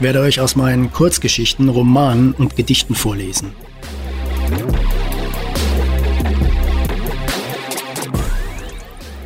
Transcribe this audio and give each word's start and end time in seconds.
Ich 0.00 0.04
werde 0.04 0.20
euch 0.20 0.40
aus 0.40 0.56
meinen 0.56 0.90
Kurzgeschichten, 0.90 1.68
Romanen 1.68 2.32
und 2.32 2.56
Gedichten 2.56 2.94
vorlesen. 2.94 3.52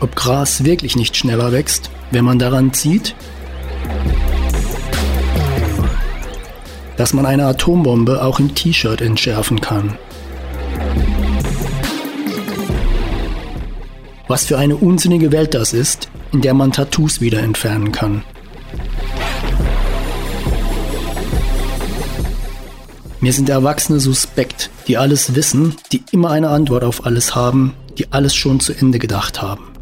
Ob 0.00 0.16
Gras 0.16 0.64
wirklich 0.64 0.96
nicht 0.96 1.16
schneller 1.16 1.52
wächst, 1.52 1.90
wenn 2.10 2.24
man 2.24 2.40
daran 2.40 2.72
zieht? 2.72 3.14
Dass 6.96 7.12
man 7.12 7.26
eine 7.26 7.46
Atombombe 7.46 8.22
auch 8.22 8.38
im 8.38 8.54
T-Shirt 8.54 9.00
entschärfen 9.00 9.60
kann. 9.60 9.98
Was 14.28 14.44
für 14.44 14.58
eine 14.58 14.76
unsinnige 14.76 15.32
Welt 15.32 15.54
das 15.54 15.72
ist, 15.72 16.08
in 16.32 16.40
der 16.40 16.54
man 16.54 16.72
Tattoos 16.72 17.20
wieder 17.20 17.40
entfernen 17.40 17.92
kann. 17.92 18.22
Mir 23.20 23.32
sind 23.32 23.48
Erwachsene 23.48 24.00
suspekt, 24.00 24.70
die 24.86 24.98
alles 24.98 25.34
wissen, 25.34 25.76
die 25.92 26.02
immer 26.12 26.30
eine 26.30 26.50
Antwort 26.50 26.84
auf 26.84 27.06
alles 27.06 27.34
haben, 27.34 27.74
die 27.96 28.12
alles 28.12 28.34
schon 28.34 28.60
zu 28.60 28.72
Ende 28.74 28.98
gedacht 28.98 29.40
haben. 29.40 29.73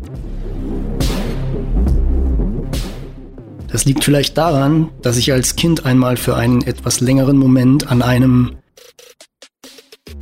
Das 3.73 3.87
liegt 3.87 4.05
vielleicht 4.05 4.37
daran, 4.37 4.91
dass 5.01 5.17
ich 5.17 5.33
als 5.33 5.57
Kind 5.57 5.87
einmal 5.87 6.19
für 6.19 6.37
einen 6.37 6.61
etwas 6.61 7.01
längeren 7.01 7.39
Moment 7.39 7.91
an 7.91 8.03
einem 8.03 8.57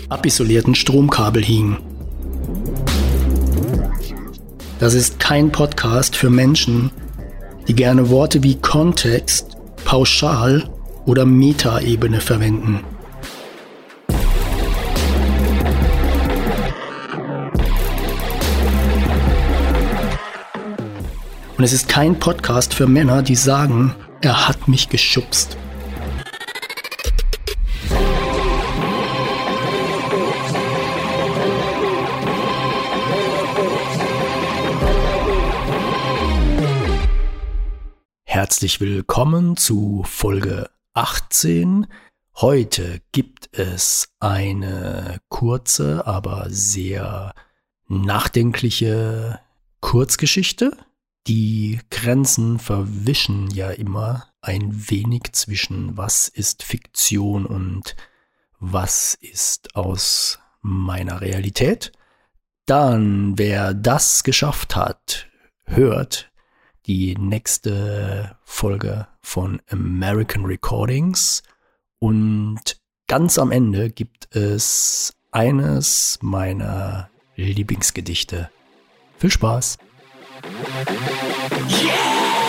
abisolierten 0.09 0.77
Stromkabel 0.77 1.45
hing. 1.45 1.79
Das 4.79 4.95
ist 4.95 5.19
kein 5.19 5.51
Podcast 5.51 6.15
für 6.15 6.31
Menschen, 6.31 6.93
die 7.67 7.75
gerne 7.75 8.09
Worte 8.09 8.43
wie 8.45 8.55
Kontext, 8.55 9.57
Pauschal 9.85 10.71
oder 11.05 11.27
Metaebene 11.27 12.21
verwenden. 12.21 12.81
Und 21.61 21.65
es 21.65 21.75
ist 21.75 21.91
kein 21.91 22.19
Podcast 22.19 22.73
für 22.73 22.87
Männer, 22.87 23.23
die 23.23 23.35
sagen, 23.35 23.95
er 24.23 24.49
hat 24.49 24.67
mich 24.67 24.89
geschubst. 24.89 25.59
Herzlich 38.25 38.81
willkommen 38.81 39.59
zu 39.59 40.03
Folge 40.07 40.71
18. 40.95 41.89
Heute 42.37 43.03
gibt 43.13 43.51
es 43.53 44.15
eine 44.19 45.19
kurze, 45.29 46.07
aber 46.07 46.47
sehr 46.49 47.35
nachdenkliche 47.87 49.41
Kurzgeschichte 49.83 50.75
die 51.27 51.81
Grenzen 51.91 52.59
verwischen 52.59 53.51
ja 53.51 53.71
immer 53.71 54.27
ein 54.41 54.91
wenig 54.91 55.33
zwischen 55.33 55.97
was 55.97 56.29
ist 56.29 56.63
Fiktion 56.63 57.47
und 57.47 57.97
was 58.59 59.15
ist 59.15 59.77
aus 59.77 60.39
meiner 60.63 61.21
Realität. 61.21 61.93
Dann, 62.67 63.39
wer 63.39 63.75
das 63.75 64.23
geschafft 64.23 64.77
hat, 64.77 65.27
hört 65.65 66.31
die 66.87 67.17
nächste 67.17 68.37
Folge 68.45 69.07
von 69.21 69.61
American 69.71 70.45
Recordings 70.45 71.43
und 71.99 72.81
ganz 73.07 73.39
am 73.39 73.53
Ende 73.53 73.91
gibt 73.91 74.35
es 74.35 75.15
eines 75.33 76.19
meiner 76.23 77.11
Lieblingsgedichte. 77.37 78.51
Viel 79.19 79.31
Spaß! 79.31 79.79
Ihr 80.43 82.40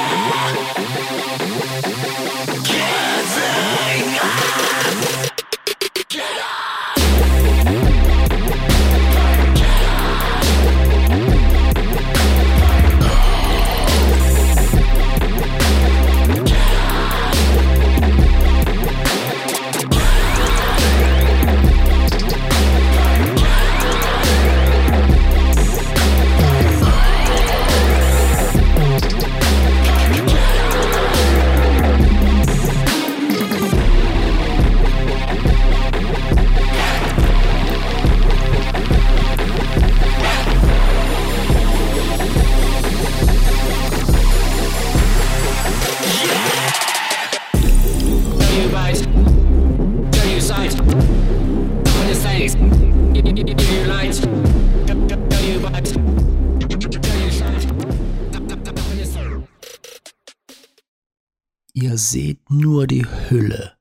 seht 62.11 62.49
nur 62.49 62.87
die 62.87 63.05
Hülle. 63.05 63.77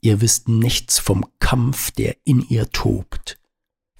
Ihr 0.00 0.20
wisst 0.20 0.48
nichts 0.48 0.98
vom 0.98 1.24
Kampf, 1.40 1.90
der 1.90 2.16
in 2.24 2.46
ihr 2.48 2.70
tobt. 2.70 3.40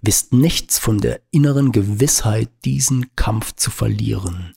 Wisst 0.02 0.32
nichts 0.32 0.78
von 0.78 0.98
der 0.98 1.22
inneren 1.30 1.72
Gewissheit, 1.72 2.50
diesen 2.64 3.16
Kampf 3.16 3.54
zu 3.54 3.70
verlieren. 3.70 4.54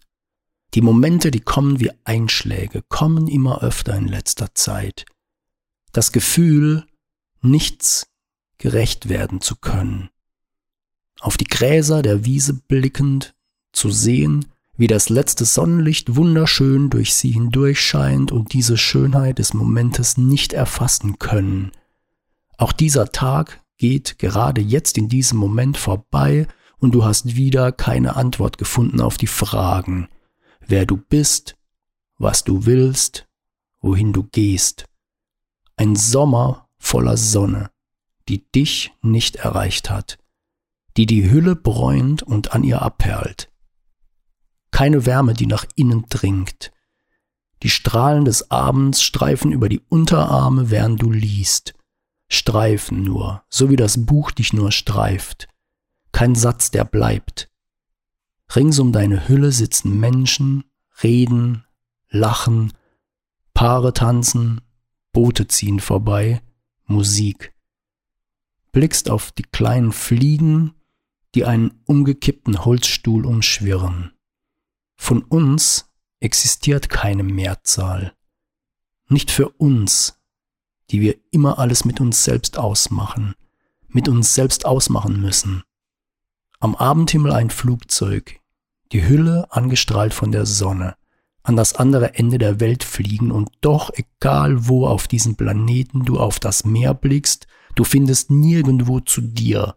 Die 0.75 0.81
Momente, 0.81 1.31
die 1.31 1.39
kommen 1.39 1.79
wie 1.79 1.91
Einschläge, 2.03 2.83
kommen 2.89 3.27
immer 3.27 3.63
öfter 3.63 3.95
in 3.95 4.07
letzter 4.07 4.53
Zeit. 4.53 5.05
Das 5.91 6.11
Gefühl, 6.11 6.85
nichts 7.41 8.07
gerecht 8.57 9.09
werden 9.09 9.41
zu 9.41 9.55
können. 9.55 10.09
Auf 11.21 11.37
die 11.37 11.45
Gräser 11.45 12.01
der 12.01 12.25
Wiese 12.25 12.53
blickend, 12.53 13.33
zu 13.71 13.89
sehen, 13.89 14.45
wie 14.79 14.87
das 14.87 15.09
letzte 15.09 15.43
Sonnenlicht 15.43 16.15
wunderschön 16.15 16.89
durch 16.89 17.13
sie 17.13 17.31
hindurch 17.31 17.81
scheint 17.81 18.31
und 18.31 18.53
diese 18.53 18.77
Schönheit 18.77 19.37
des 19.37 19.53
Momentes 19.53 20.17
nicht 20.17 20.53
erfassen 20.53 21.19
können. 21.19 21.71
Auch 22.57 22.71
dieser 22.71 23.11
Tag 23.11 23.61
geht 23.77 24.19
gerade 24.19 24.61
jetzt 24.61 24.97
in 24.97 25.09
diesem 25.09 25.37
Moment 25.37 25.75
vorbei 25.75 26.47
und 26.77 26.95
du 26.95 27.03
hast 27.03 27.35
wieder 27.35 27.73
keine 27.73 28.15
Antwort 28.15 28.57
gefunden 28.57 29.01
auf 29.01 29.17
die 29.17 29.27
Fragen, 29.27 30.07
wer 30.65 30.85
du 30.85 30.95
bist, 30.95 31.57
was 32.17 32.45
du 32.45 32.65
willst, 32.65 33.27
wohin 33.81 34.13
du 34.13 34.23
gehst. 34.23 34.85
Ein 35.75 35.97
Sommer 35.97 36.69
voller 36.77 37.17
Sonne, 37.17 37.69
die 38.29 38.49
dich 38.49 38.93
nicht 39.01 39.35
erreicht 39.35 39.89
hat, 39.89 40.19
die 40.95 41.05
die 41.05 41.29
Hülle 41.29 41.57
bräunt 41.57 42.23
und 42.23 42.53
an 42.53 42.63
ihr 42.63 42.81
abperlt 42.81 43.48
keine 44.79 45.05
Wärme, 45.05 45.33
die 45.33 45.45
nach 45.45 45.65
innen 45.75 46.05
dringt. 46.07 46.71
Die 47.63 47.69
Strahlen 47.69 48.23
des 48.23 48.49
Abends 48.49 49.03
streifen 49.03 49.51
über 49.51 49.67
die 49.67 49.81
Unterarme, 49.89 50.71
während 50.71 51.01
du 51.01 51.11
liest. 51.11 51.73
Streifen 52.29 53.03
nur, 53.03 53.43
so 53.49 53.69
wie 53.69 53.75
das 53.75 54.05
Buch 54.05 54.31
dich 54.31 54.53
nur 54.53 54.71
streift. 54.71 55.49
Kein 56.13 56.33
Satz, 56.33 56.71
der 56.71 56.85
bleibt. 56.85 57.51
Rings 58.55 58.79
um 58.79 58.93
deine 58.93 59.27
Hülle 59.27 59.51
sitzen 59.51 59.99
Menschen, 59.99 60.63
reden, 61.03 61.65
lachen, 62.07 62.71
Paare 63.53 63.91
tanzen, 63.91 64.61
Boote 65.11 65.49
ziehen 65.49 65.81
vorbei, 65.81 66.41
Musik. 66.85 67.53
Blickst 68.71 69.09
auf 69.09 69.33
die 69.33 69.43
kleinen 69.43 69.91
Fliegen, 69.91 70.73
die 71.35 71.43
einen 71.43 71.81
umgekippten 71.83 72.63
Holzstuhl 72.63 73.25
umschwirren. 73.25 74.13
Von 75.01 75.23
uns 75.23 75.89
existiert 76.19 76.89
keine 76.89 77.23
Mehrzahl. 77.23 78.13
Nicht 79.07 79.31
für 79.31 79.49
uns, 79.49 80.19
die 80.91 81.01
wir 81.01 81.15
immer 81.31 81.57
alles 81.57 81.85
mit 81.85 81.99
uns 81.99 82.23
selbst 82.23 82.59
ausmachen. 82.59 83.33
mit 83.87 84.07
uns 84.07 84.35
selbst 84.35 84.67
ausmachen 84.67 85.19
müssen. 85.19 85.63
Am 86.59 86.75
Abendhimmel 86.75 87.31
ein 87.31 87.49
Flugzeug, 87.49 88.39
die 88.91 89.07
Hülle 89.07 89.51
angestrahlt 89.51 90.13
von 90.13 90.31
der 90.31 90.45
Sonne, 90.45 90.95
an 91.41 91.55
das 91.55 91.73
andere 91.73 92.13
Ende 92.13 92.37
der 92.37 92.59
Welt 92.59 92.83
fliegen 92.83 93.31
und 93.31 93.49
doch, 93.61 93.89
egal 93.95 94.67
wo 94.67 94.85
auf 94.85 95.07
diesem 95.07 95.35
Planeten 95.35 96.05
du 96.05 96.19
auf 96.19 96.39
das 96.39 96.65
Meer 96.65 96.93
blickst, 96.93 97.47
du 97.73 97.83
findest 97.83 98.29
nirgendwo 98.29 98.99
zu 98.99 99.21
dir. 99.21 99.75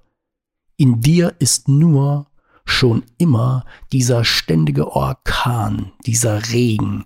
In 0.77 1.01
dir 1.01 1.37
ist 1.39 1.69
nur 1.69 2.27
schon 2.65 3.05
immer 3.19 3.65
dieser 3.93 4.25
ständige 4.25 4.93
Orkan, 4.93 5.93
dieser 6.07 6.51
Regen, 6.51 7.05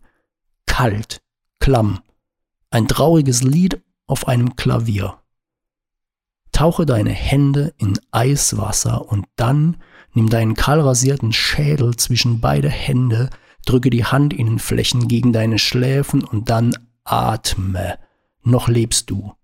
kalt, 0.67 1.23
klamm, 1.61 2.01
ein 2.71 2.89
trauriges 2.89 3.43
Lied 3.43 3.81
auf 4.07 4.29
einem 4.29 4.57
Klavier. 4.57 5.19
Tauche 6.53 6.87
deine 6.87 7.11
Hände 7.11 7.75
in 7.77 7.99
Eiswasser 8.13 9.11
und 9.11 9.27
dann 9.37 9.77
nimm 10.15 10.31
deinen 10.31 10.55
kahlrasierten 10.55 11.33
Schädel 11.33 11.97
zwischen 11.97 12.41
beide 12.41 12.71
Hände, 12.71 13.31
drücke 13.67 13.91
die 13.91 14.07
Handinnenflächen 14.07 15.09
gegen 15.09 15.33
deine 15.33 15.59
Schläfen 15.59 16.25
und 16.25 16.49
dann 16.49 16.75
atme. 17.05 17.99
Noch 18.43 18.69
lebst 18.69 19.11
du. 19.11 19.35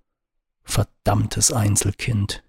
Verdammtes 0.63 1.53
Einzelkind. 1.53 2.43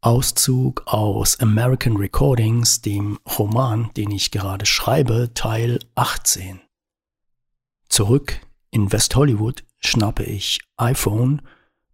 Auszug 0.00 0.82
aus 0.86 1.38
American 1.40 1.96
Recordings, 1.96 2.80
dem 2.80 3.18
Roman, 3.38 3.90
den 3.96 4.10
ich 4.12 4.30
gerade 4.30 4.64
schreibe, 4.64 5.30
Teil 5.34 5.78
18. 5.94 6.60
Zurück 7.88 8.40
in 8.70 8.90
West 8.92 9.14
Hollywood 9.14 9.64
schnappe 9.78 10.24
ich 10.24 10.60
iPhone, 10.76 11.42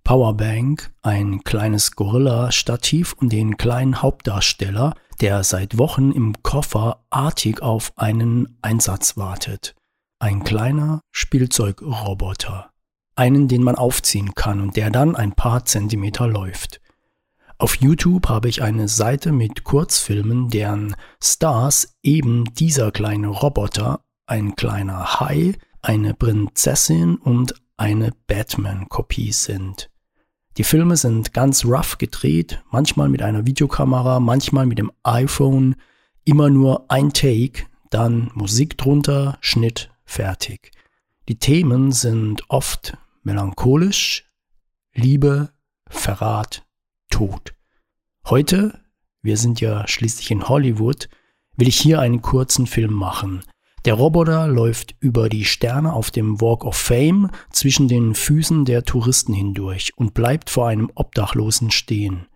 Powerbank, 0.05 0.93
ein 1.03 1.43
kleines 1.43 1.93
Gorilla-Stativ 1.93 3.15
und 3.15 3.33
den 3.33 3.57
kleinen 3.57 4.03
Hauptdarsteller, 4.03 4.95
der 5.21 5.43
seit 5.43 5.79
Wochen 5.79 6.13
im 6.13 6.43
Koffer 6.43 7.05
artig 7.11 7.61
auf 7.61 7.93
einen 7.97 8.57
Einsatz 8.63 9.17
wartet. 9.17 9.75
Ein 10.23 10.45
kleiner 10.45 11.01
Spielzeugroboter. 11.11 12.71
Einen, 13.17 13.49
den 13.49 13.65
man 13.65 13.75
aufziehen 13.75 14.37
kann 14.37 14.61
und 14.61 14.77
der 14.77 14.93
dann 14.93 15.17
ein 15.17 15.33
paar 15.33 15.65
Zentimeter 15.65 16.29
läuft. 16.29 16.81
Auf 17.59 17.75
YouTube 17.81 18.29
habe 18.29 18.49
ich 18.49 18.63
eine 18.63 18.87
Seite 18.87 19.33
mit 19.33 19.65
Kurzfilmen, 19.65 20.49
deren 20.49 20.95
Stars 21.21 21.97
eben 22.05 22.45
dieser 22.55 22.93
kleine 22.93 23.27
Roboter, 23.27 24.05
ein 24.27 24.55
kleiner 24.55 25.19
Hai, 25.19 25.57
eine 25.83 26.15
Prinzessin 26.15 27.17
und 27.17 27.55
eine 27.77 28.13
Batman-Kopie 28.29 29.33
sind. 29.33 29.91
Die 30.57 30.63
Filme 30.63 30.97
sind 30.97 31.35
ganz 31.35 31.65
rough 31.65 31.99
gedreht, 31.99 32.63
manchmal 32.71 33.09
mit 33.09 33.23
einer 33.23 33.45
Videokamera, 33.45 34.21
manchmal 34.21 34.67
mit 34.67 34.79
dem 34.79 34.93
iPhone, 35.03 35.75
immer 36.23 36.49
nur 36.49 36.89
ein 36.93 37.13
Take, 37.13 37.65
dann 37.91 38.31
Musik 38.35 38.79
drunter, 38.79 39.37
Schnitt, 39.41 39.92
fertig. 40.13 40.71
Die 41.29 41.39
Themen 41.39 41.91
sind 41.91 42.43
oft 42.49 42.99
melancholisch, 43.23 44.31
Liebe, 44.95 45.51
Verrat, 45.89 46.67
Tod. 47.11 47.55
Heute, 48.29 48.81
wir 49.23 49.37
sind 49.37 49.61
ja 49.61 49.89
schließlich 49.89 50.31
in 50.31 50.49
Hollywood, 50.49 51.09
will 51.57 51.69
ich 51.69 51.81
hier 51.81 52.01
einen 52.01 52.21
kurzen 52.21 52.67
Film 52.67 52.93
machen. 52.93 53.43
Der 53.85 53.95
Roboter 53.95 54.47
läuft 54.47 54.95
über 55.01 55.29
die 55.29 55.45
Sterne 55.45 55.93
auf 55.93 56.11
dem 56.11 56.41
Walk 56.41 56.65
of 56.65 56.77
Fame 56.77 57.31
zwischen 57.51 57.89
den 57.89 58.15
Füßen 58.15 58.65
der 58.65 58.85
Touristen 58.85 59.33
hindurch 59.33 59.93
und 59.97 60.15
bleibt 60.15 60.51
vor 60.51 60.69
einem 60.69 60.91
Obdachlosen 60.95 61.71
stehen. 61.71 62.27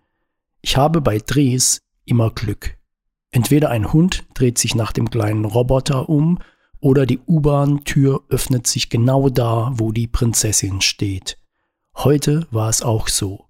Ich 0.61 0.77
habe 0.77 0.99
bei 0.99 1.19
Drehs 1.19 1.79
immer 2.05 2.31
Glück. 2.31 2.75
Entweder 3.29 3.69
ein 3.69 3.93
Hund 3.93 4.25
dreht 4.33 4.57
sich 4.57 4.73
nach 4.73 4.91
dem 4.91 5.09
kleinen 5.09 5.45
Roboter 5.45 6.09
um 6.09 6.39
oder 6.79 7.05
die 7.05 7.19
U-Bahn-Tür 7.19 8.23
öffnet 8.29 8.67
sich 8.67 8.89
genau 8.89 9.29
da, 9.29 9.71
wo 9.75 9.91
die 9.91 10.07
Prinzessin 10.07 10.81
steht. 10.81 11.37
Heute 11.95 12.47
war 12.51 12.69
es 12.69 12.81
auch 12.81 13.07
so. 13.07 13.45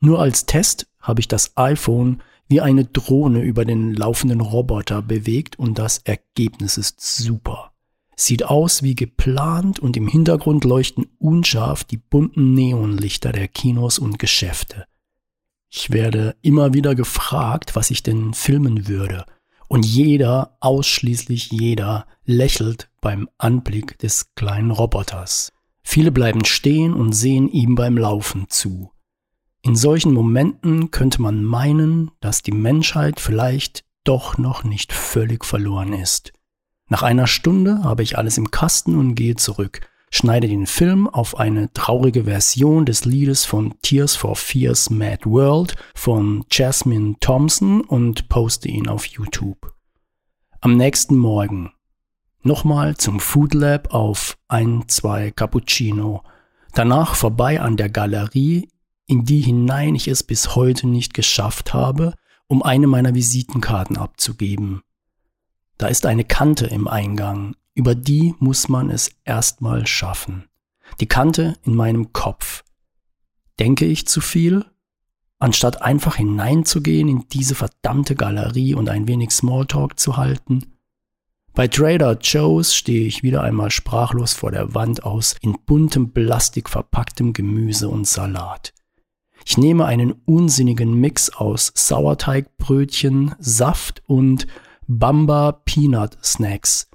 Nur 0.00 0.20
als 0.20 0.46
Test 0.46 0.86
habe 1.00 1.20
ich 1.20 1.28
das 1.28 1.56
iPhone 1.56 2.22
wie 2.48 2.60
eine 2.60 2.84
Drohne 2.84 3.42
über 3.42 3.64
den 3.64 3.94
laufenden 3.94 4.40
Roboter 4.40 5.02
bewegt 5.02 5.58
und 5.58 5.78
das 5.78 5.98
Ergebnis 5.98 6.78
ist 6.78 7.00
super. 7.00 7.72
Sieht 8.16 8.44
aus 8.44 8.82
wie 8.82 8.94
geplant 8.94 9.78
und 9.78 9.96
im 9.96 10.08
Hintergrund 10.08 10.64
leuchten 10.64 11.06
unscharf 11.18 11.84
die 11.84 11.96
bunten 11.96 12.52
Neonlichter 12.54 13.32
der 13.32 13.48
Kinos 13.48 13.98
und 13.98 14.18
Geschäfte. 14.18 14.84
Ich 15.70 15.90
werde 15.90 16.36
immer 16.42 16.74
wieder 16.74 16.94
gefragt, 16.94 17.76
was 17.76 17.90
ich 17.90 18.02
denn 18.02 18.34
filmen 18.34 18.88
würde. 18.88 19.24
Und 19.70 19.86
jeder, 19.86 20.56
ausschließlich 20.58 21.52
jeder, 21.52 22.08
lächelt 22.24 22.90
beim 23.00 23.28
Anblick 23.38 24.00
des 24.00 24.34
kleinen 24.34 24.72
Roboters. 24.72 25.52
Viele 25.84 26.10
bleiben 26.10 26.44
stehen 26.44 26.92
und 26.92 27.12
sehen 27.12 27.46
ihm 27.48 27.76
beim 27.76 27.96
Laufen 27.96 28.46
zu. 28.48 28.90
In 29.62 29.76
solchen 29.76 30.12
Momenten 30.12 30.90
könnte 30.90 31.22
man 31.22 31.44
meinen, 31.44 32.10
dass 32.18 32.42
die 32.42 32.50
Menschheit 32.50 33.20
vielleicht 33.20 33.84
doch 34.02 34.38
noch 34.38 34.64
nicht 34.64 34.92
völlig 34.92 35.44
verloren 35.44 35.92
ist. 35.92 36.32
Nach 36.88 37.04
einer 37.04 37.28
Stunde 37.28 37.84
habe 37.84 38.02
ich 38.02 38.18
alles 38.18 38.38
im 38.38 38.50
Kasten 38.50 38.98
und 38.98 39.14
gehe 39.14 39.36
zurück. 39.36 39.88
Schneide 40.10 40.48
den 40.48 40.66
Film 40.66 41.08
auf 41.08 41.38
eine 41.38 41.72
traurige 41.72 42.24
Version 42.24 42.84
des 42.84 43.04
Liedes 43.04 43.44
von 43.44 43.74
Tears 43.82 44.16
for 44.16 44.36
Fears 44.36 44.90
Mad 44.90 45.24
World 45.24 45.76
von 45.94 46.44
Jasmine 46.50 47.14
Thompson 47.20 47.80
und 47.82 48.28
poste 48.28 48.68
ihn 48.68 48.88
auf 48.88 49.06
YouTube. 49.06 49.72
Am 50.60 50.76
nächsten 50.76 51.16
Morgen 51.16 51.72
nochmal 52.42 52.96
zum 52.96 53.20
Food 53.20 53.54
Lab 53.54 53.94
auf 53.94 54.36
ein, 54.48 54.84
zwei 54.88 55.30
Cappuccino. 55.30 56.22
Danach 56.74 57.14
vorbei 57.14 57.60
an 57.60 57.76
der 57.76 57.88
Galerie, 57.88 58.68
in 59.06 59.24
die 59.24 59.40
hinein 59.40 59.94
ich 59.94 60.08
es 60.08 60.22
bis 60.22 60.54
heute 60.54 60.86
nicht 60.86 61.14
geschafft 61.14 61.72
habe, 61.72 62.14
um 62.46 62.62
eine 62.62 62.86
meiner 62.86 63.14
Visitenkarten 63.14 63.96
abzugeben. 63.96 64.82
Da 65.78 65.86
ist 65.86 66.04
eine 66.04 66.24
Kante 66.24 66.66
im 66.66 66.88
Eingang, 66.88 67.56
über 67.74 67.94
die 67.94 68.34
muss 68.38 68.68
man 68.68 68.90
es 68.90 69.10
erstmal 69.24 69.86
schaffen. 69.86 70.44
Die 71.00 71.06
Kante 71.06 71.56
in 71.64 71.74
meinem 71.74 72.12
Kopf. 72.12 72.64
Denke 73.58 73.84
ich 73.84 74.06
zu 74.06 74.20
viel? 74.20 74.64
Anstatt 75.38 75.82
einfach 75.82 76.16
hineinzugehen 76.16 77.08
in 77.08 77.26
diese 77.32 77.54
verdammte 77.54 78.14
Galerie 78.14 78.74
und 78.74 78.88
ein 78.88 79.08
wenig 79.08 79.30
Smalltalk 79.30 79.98
zu 79.98 80.16
halten? 80.16 80.66
Bei 81.54 81.66
Trader 81.66 82.18
Joe's 82.20 82.74
stehe 82.74 83.06
ich 83.06 83.22
wieder 83.22 83.42
einmal 83.42 83.70
sprachlos 83.70 84.34
vor 84.34 84.50
der 84.50 84.74
Wand 84.74 85.02
aus 85.02 85.36
in 85.40 85.56
buntem 85.66 86.12
Plastik 86.12 86.68
verpacktem 86.68 87.32
Gemüse 87.32 87.88
und 87.88 88.06
Salat. 88.06 88.72
Ich 89.44 89.56
nehme 89.56 89.86
einen 89.86 90.12
unsinnigen 90.26 90.94
Mix 90.94 91.30
aus 91.30 91.72
Sauerteigbrötchen, 91.74 93.34
Saft 93.38 94.02
und 94.06 94.46
Bamba 94.86 95.52
Peanut 95.52 96.18
Snacks. 96.22 96.89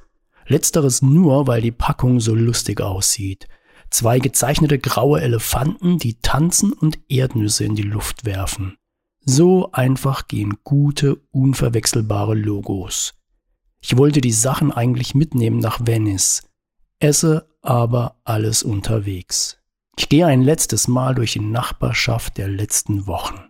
Letzteres 0.48 1.02
nur, 1.02 1.48
weil 1.48 1.62
die 1.62 1.72
Packung 1.72 2.20
so 2.20 2.36
lustig 2.36 2.82
aussieht. 2.82 3.48
Zwei 3.90 4.20
gezeichnete 4.20 4.80
graue 4.80 5.22
Elefanten, 5.22 5.98
die 5.98 6.20
tanzen 6.22 6.74
und 6.74 7.00
Erdnüsse 7.10 7.64
in 7.64 7.76
die 7.76 7.84
Luft 7.84 8.26
werfen. 8.26 8.78
So 9.22 9.72
einfach 9.72 10.28
gehen 10.28 10.58
gute, 10.64 11.16
unverwechselbare 11.32 12.36
Logos. 12.36 13.16
Ich 13.82 13.98
wollte 13.98 14.22
die 14.22 14.32
Sachen 14.32 14.72
eigentlich 14.72 15.16
mitnehmen 15.16 15.60
nach 15.60 15.80
Venice, 15.86 16.44
esse 17.00 17.48
aber 17.62 18.20
alles 18.24 18.64
unterwegs. 18.64 19.58
Ich 19.98 20.10
gehe 20.10 20.28
ein 20.28 20.42
letztes 20.42 20.88
Mal 20.88 21.16
durch 21.16 21.34
die 21.34 21.40
Nachbarschaft 21.40 22.38
der 22.38 22.48
letzten 22.48 23.08
Wochen. 23.08 23.50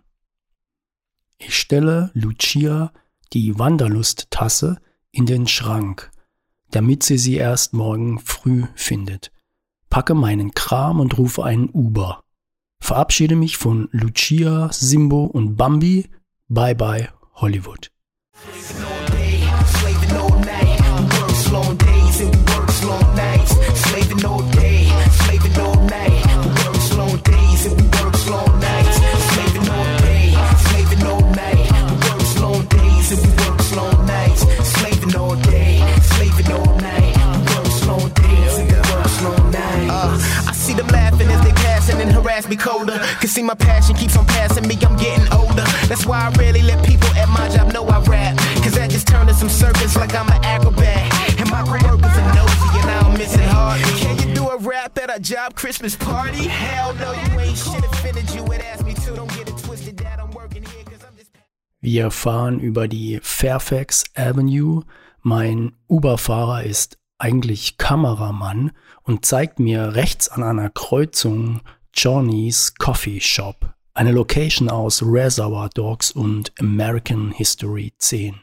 Ich 1.38 1.58
stelle 1.58 2.10
Lucia 2.14 2.92
die 3.32 3.58
Wanderlust-Tasse 3.58 4.80
in 5.10 5.26
den 5.26 5.48
Schrank, 5.48 6.10
damit 6.70 7.02
sie 7.02 7.18
sie 7.18 7.36
erst 7.36 7.72
morgen 7.72 8.18
früh 8.18 8.64
findet. 8.74 9.32
Packe 9.90 10.14
meinen 10.14 10.52
Kram 10.52 11.00
und 11.00 11.16
rufe 11.18 11.44
einen 11.44 11.70
Uber. 11.70 12.22
Verabschiede 12.80 13.36
mich 13.36 13.56
von 13.56 13.88
Lucia, 13.92 14.68
Simbo 14.72 15.24
und 15.24 15.56
Bambi. 15.56 16.10
Bye 16.48 16.74
bye, 16.74 17.08
Hollywood. 17.34 17.90
Ass 42.36 42.46
be 42.46 42.56
colder. 42.56 42.98
Can 43.20 43.28
see 43.28 43.42
my 43.42 43.54
passion 43.54 43.96
keeps 43.96 44.16
on 44.16 44.26
passing 44.26 44.68
me, 44.68 44.76
I'm 44.82 44.96
getting 44.96 45.26
older. 45.32 45.64
That's 45.88 46.04
why 46.04 46.20
I 46.20 46.30
rarely 46.38 46.62
let 46.62 46.84
people 46.84 47.08
at 47.16 47.28
my 47.28 47.48
job 47.48 47.72
know 47.72 47.86
I 47.86 48.00
rap. 48.02 48.36
Cause 48.62 48.74
that 48.74 48.90
just 48.90 49.08
turned 49.08 49.28
to 49.28 49.34
some 49.34 49.48
circus 49.48 49.96
like 49.96 50.14
I'm 50.14 50.28
an 50.28 50.44
acrobat. 50.44 51.40
And 51.40 51.50
my 51.50 51.62
coworkers 51.62 52.16
are 52.16 52.34
nosy 52.34 52.78
and 52.80 52.90
I 52.90 53.02
don't 53.02 53.18
miss 53.18 53.34
it 53.34 53.48
hard. 53.48 53.80
Can 54.00 54.28
you 54.28 54.34
do 54.34 54.48
a 54.48 54.58
rap 54.58 54.98
at 54.98 55.16
a 55.16 55.20
job 55.20 55.54
Christmas 55.54 55.96
party? 55.96 56.46
Hell 56.46 56.94
no, 56.94 57.12
you 57.12 57.40
ain't 57.40 57.56
shit 57.56 57.84
offended 57.84 58.30
you 58.34 58.42
would 58.44 58.60
ask 58.60 58.84
me 58.84 58.94
to. 58.94 59.14
Don't 59.14 59.32
get 59.34 59.48
it 59.48 59.56
twisted 59.58 59.96
that 59.98 60.20
I'm 60.20 60.30
working 60.32 60.62
here 60.62 60.84
cause. 60.84 61.04
Wir 61.80 62.10
fahren 62.10 62.58
über 62.58 62.88
die 62.88 63.20
Fairfax 63.22 64.04
Avenue. 64.14 64.82
Mein 65.22 65.72
Uber-Fahrer 65.88 66.64
ist 66.64 66.98
eigentlich 67.18 67.78
Kameramann 67.78 68.72
und 69.02 69.24
zeigt 69.24 69.60
mir 69.60 69.94
rechts 69.94 70.28
an 70.28 70.42
einer 70.42 70.68
Kreuzung 70.68 71.60
Johnny's 71.96 72.74
Coffee 72.74 73.20
Shop, 73.22 73.74
eine 73.94 74.12
Location 74.12 74.68
aus 74.68 75.02
Reservoir 75.02 75.70
Dogs 75.70 76.10
und 76.10 76.52
American 76.60 77.32
History 77.32 77.94
10. 77.96 78.38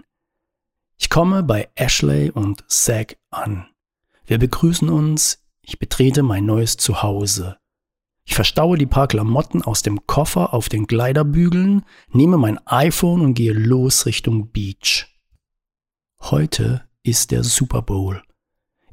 Ich 0.98 1.08
komme 1.12 1.44
bei 1.44 1.70
Ashley 1.76 2.32
und 2.32 2.64
Zack 2.68 3.18
an. 3.30 3.68
Wir 4.26 4.40
begrüßen 4.40 4.90
uns, 4.90 5.46
ich 5.62 5.78
betrete 5.78 6.24
mein 6.24 6.48
neues 6.48 6.78
Zuhause. 6.78 7.58
Ich 8.26 8.34
verstaue 8.34 8.76
die 8.76 8.88
paar 8.88 9.08
Klamotten 9.08 9.62
aus 9.62 9.84
dem 9.84 10.08
Koffer 10.08 10.56
auf 10.56 10.68
den 10.68 10.88
Kleiderbügeln, 10.88 11.86
nehme 12.10 12.40
mein 12.40 12.58
iPhone 12.66 13.22
und 13.22 13.36
gehe 13.36 13.54
los 13.54 14.08
Richtung 14.08 14.50
Beach. 14.50 15.06
Heute 16.22 16.90
ist 17.04 17.30
der 17.30 17.44
Super 17.44 17.84
Bowl. 17.84 18.24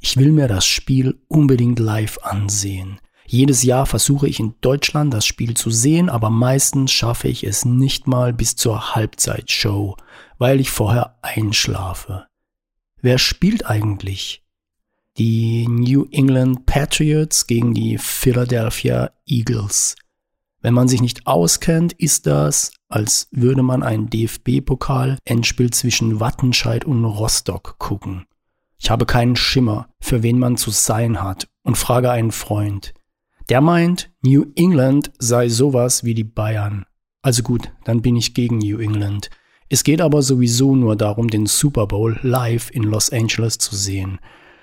Ich 0.00 0.18
will 0.18 0.32
mir 0.32 0.48
das 0.48 0.66
Spiel 0.66 1.18
unbedingt 1.28 1.78
live 1.78 2.18
ansehen. 2.22 3.00
Jedes 3.32 3.62
Jahr 3.62 3.86
versuche 3.86 4.26
ich 4.26 4.40
in 4.40 4.54
Deutschland 4.60 5.14
das 5.14 5.24
Spiel 5.24 5.54
zu 5.54 5.70
sehen, 5.70 6.08
aber 6.08 6.30
meistens 6.30 6.90
schaffe 6.90 7.28
ich 7.28 7.44
es 7.44 7.64
nicht 7.64 8.08
mal 8.08 8.32
bis 8.32 8.56
zur 8.56 8.96
Halbzeitshow, 8.96 9.96
weil 10.38 10.58
ich 10.58 10.72
vorher 10.72 11.16
einschlafe. 11.22 12.26
Wer 13.00 13.18
spielt 13.18 13.66
eigentlich? 13.66 14.42
Die 15.16 15.68
New 15.68 16.08
England 16.10 16.66
Patriots 16.66 17.46
gegen 17.46 17.72
die 17.72 17.98
Philadelphia 17.98 19.12
Eagles. 19.26 19.94
Wenn 20.60 20.74
man 20.74 20.88
sich 20.88 21.00
nicht 21.00 21.28
auskennt, 21.28 21.92
ist 21.92 22.26
das, 22.26 22.72
als 22.88 23.28
würde 23.30 23.62
man 23.62 23.84
ein 23.84 24.10
DFB-Pokal-Endspiel 24.10 25.70
zwischen 25.70 26.18
Wattenscheid 26.18 26.84
und 26.84 27.04
Rostock 27.04 27.78
gucken. 27.78 28.26
Ich 28.76 28.90
habe 28.90 29.06
keinen 29.06 29.36
Schimmer, 29.36 29.88
für 30.00 30.24
wen 30.24 30.40
man 30.40 30.56
zu 30.56 30.72
sein 30.72 31.22
hat 31.22 31.46
und 31.62 31.78
frage 31.78 32.10
einen 32.10 32.32
Freund. 32.32 32.92
Der 33.50 33.60
meint, 33.60 34.12
New 34.22 34.46
England 34.54 35.10
sei 35.18 35.48
sowas 35.48 36.04
wie 36.04 36.14
die 36.14 36.22
Bayern. 36.22 36.84
Also 37.20 37.42
gut, 37.42 37.72
dann 37.82 38.00
bin 38.00 38.14
ich 38.14 38.32
gegen 38.32 38.58
New 38.58 38.78
England. 38.78 39.28
Es 39.68 39.82
geht 39.82 40.00
aber 40.00 40.22
sowieso 40.22 40.76
nur 40.76 40.94
darum, 40.94 41.26
den 41.26 41.46
Super 41.46 41.88
Bowl 41.88 42.16
live 42.22 42.70
in 42.70 42.84
Los 42.84 43.10
Angeles 43.10 43.58
zu 43.58 43.74
sehen. 43.74 44.20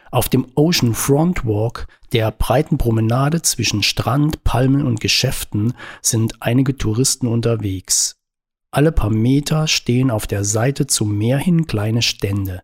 Auf 0.09 0.29
dem 0.29 0.47
Ocean 0.55 0.93
Front 0.93 1.45
Walk, 1.45 1.87
der 2.13 2.31
breiten 2.31 2.77
Promenade 2.77 3.41
zwischen 3.41 3.83
Strand, 3.83 4.45
Palmen 4.45 4.85
und 4.87 5.01
Geschäften, 5.01 5.73
sind 6.01 6.41
einige 6.41 6.77
Touristen 6.77 7.27
unterwegs. 7.27 8.15
Alle 8.71 8.93
paar 8.93 9.09
Meter 9.09 9.67
stehen 9.67 10.09
auf 10.09 10.27
der 10.27 10.45
Seite 10.45 10.87
zum 10.87 11.17
Meer 11.17 11.39
hin 11.39 11.67
kleine 11.67 12.01
Stände. 12.01 12.61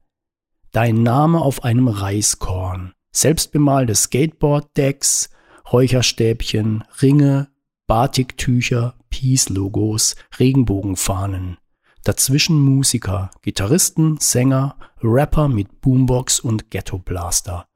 Dein 0.71 1.03
Name 1.03 1.41
auf 1.41 1.65
einem 1.65 1.89
Reiskorn, 1.89 2.93
selbstbemalte 3.11 3.93
Skateboard-Decks, 3.93 5.29
Räucherstäbchen, 5.71 6.83
Ringe, 7.01 7.49
Batiktücher, 7.87 8.95
Peace-Logos, 9.09 10.15
Regenbogenfahnen. 10.39 11.57
Dazwischen 12.03 12.59
Musiker, 12.59 13.31
Gitarristen, 13.41 14.17
Sänger, 14.19 14.75
Rapper 15.01 15.47
mit 15.47 15.81
Boombox 15.81 16.39
und 16.39 16.69
Ghetto 16.69 16.99
Blaster. 16.99 17.67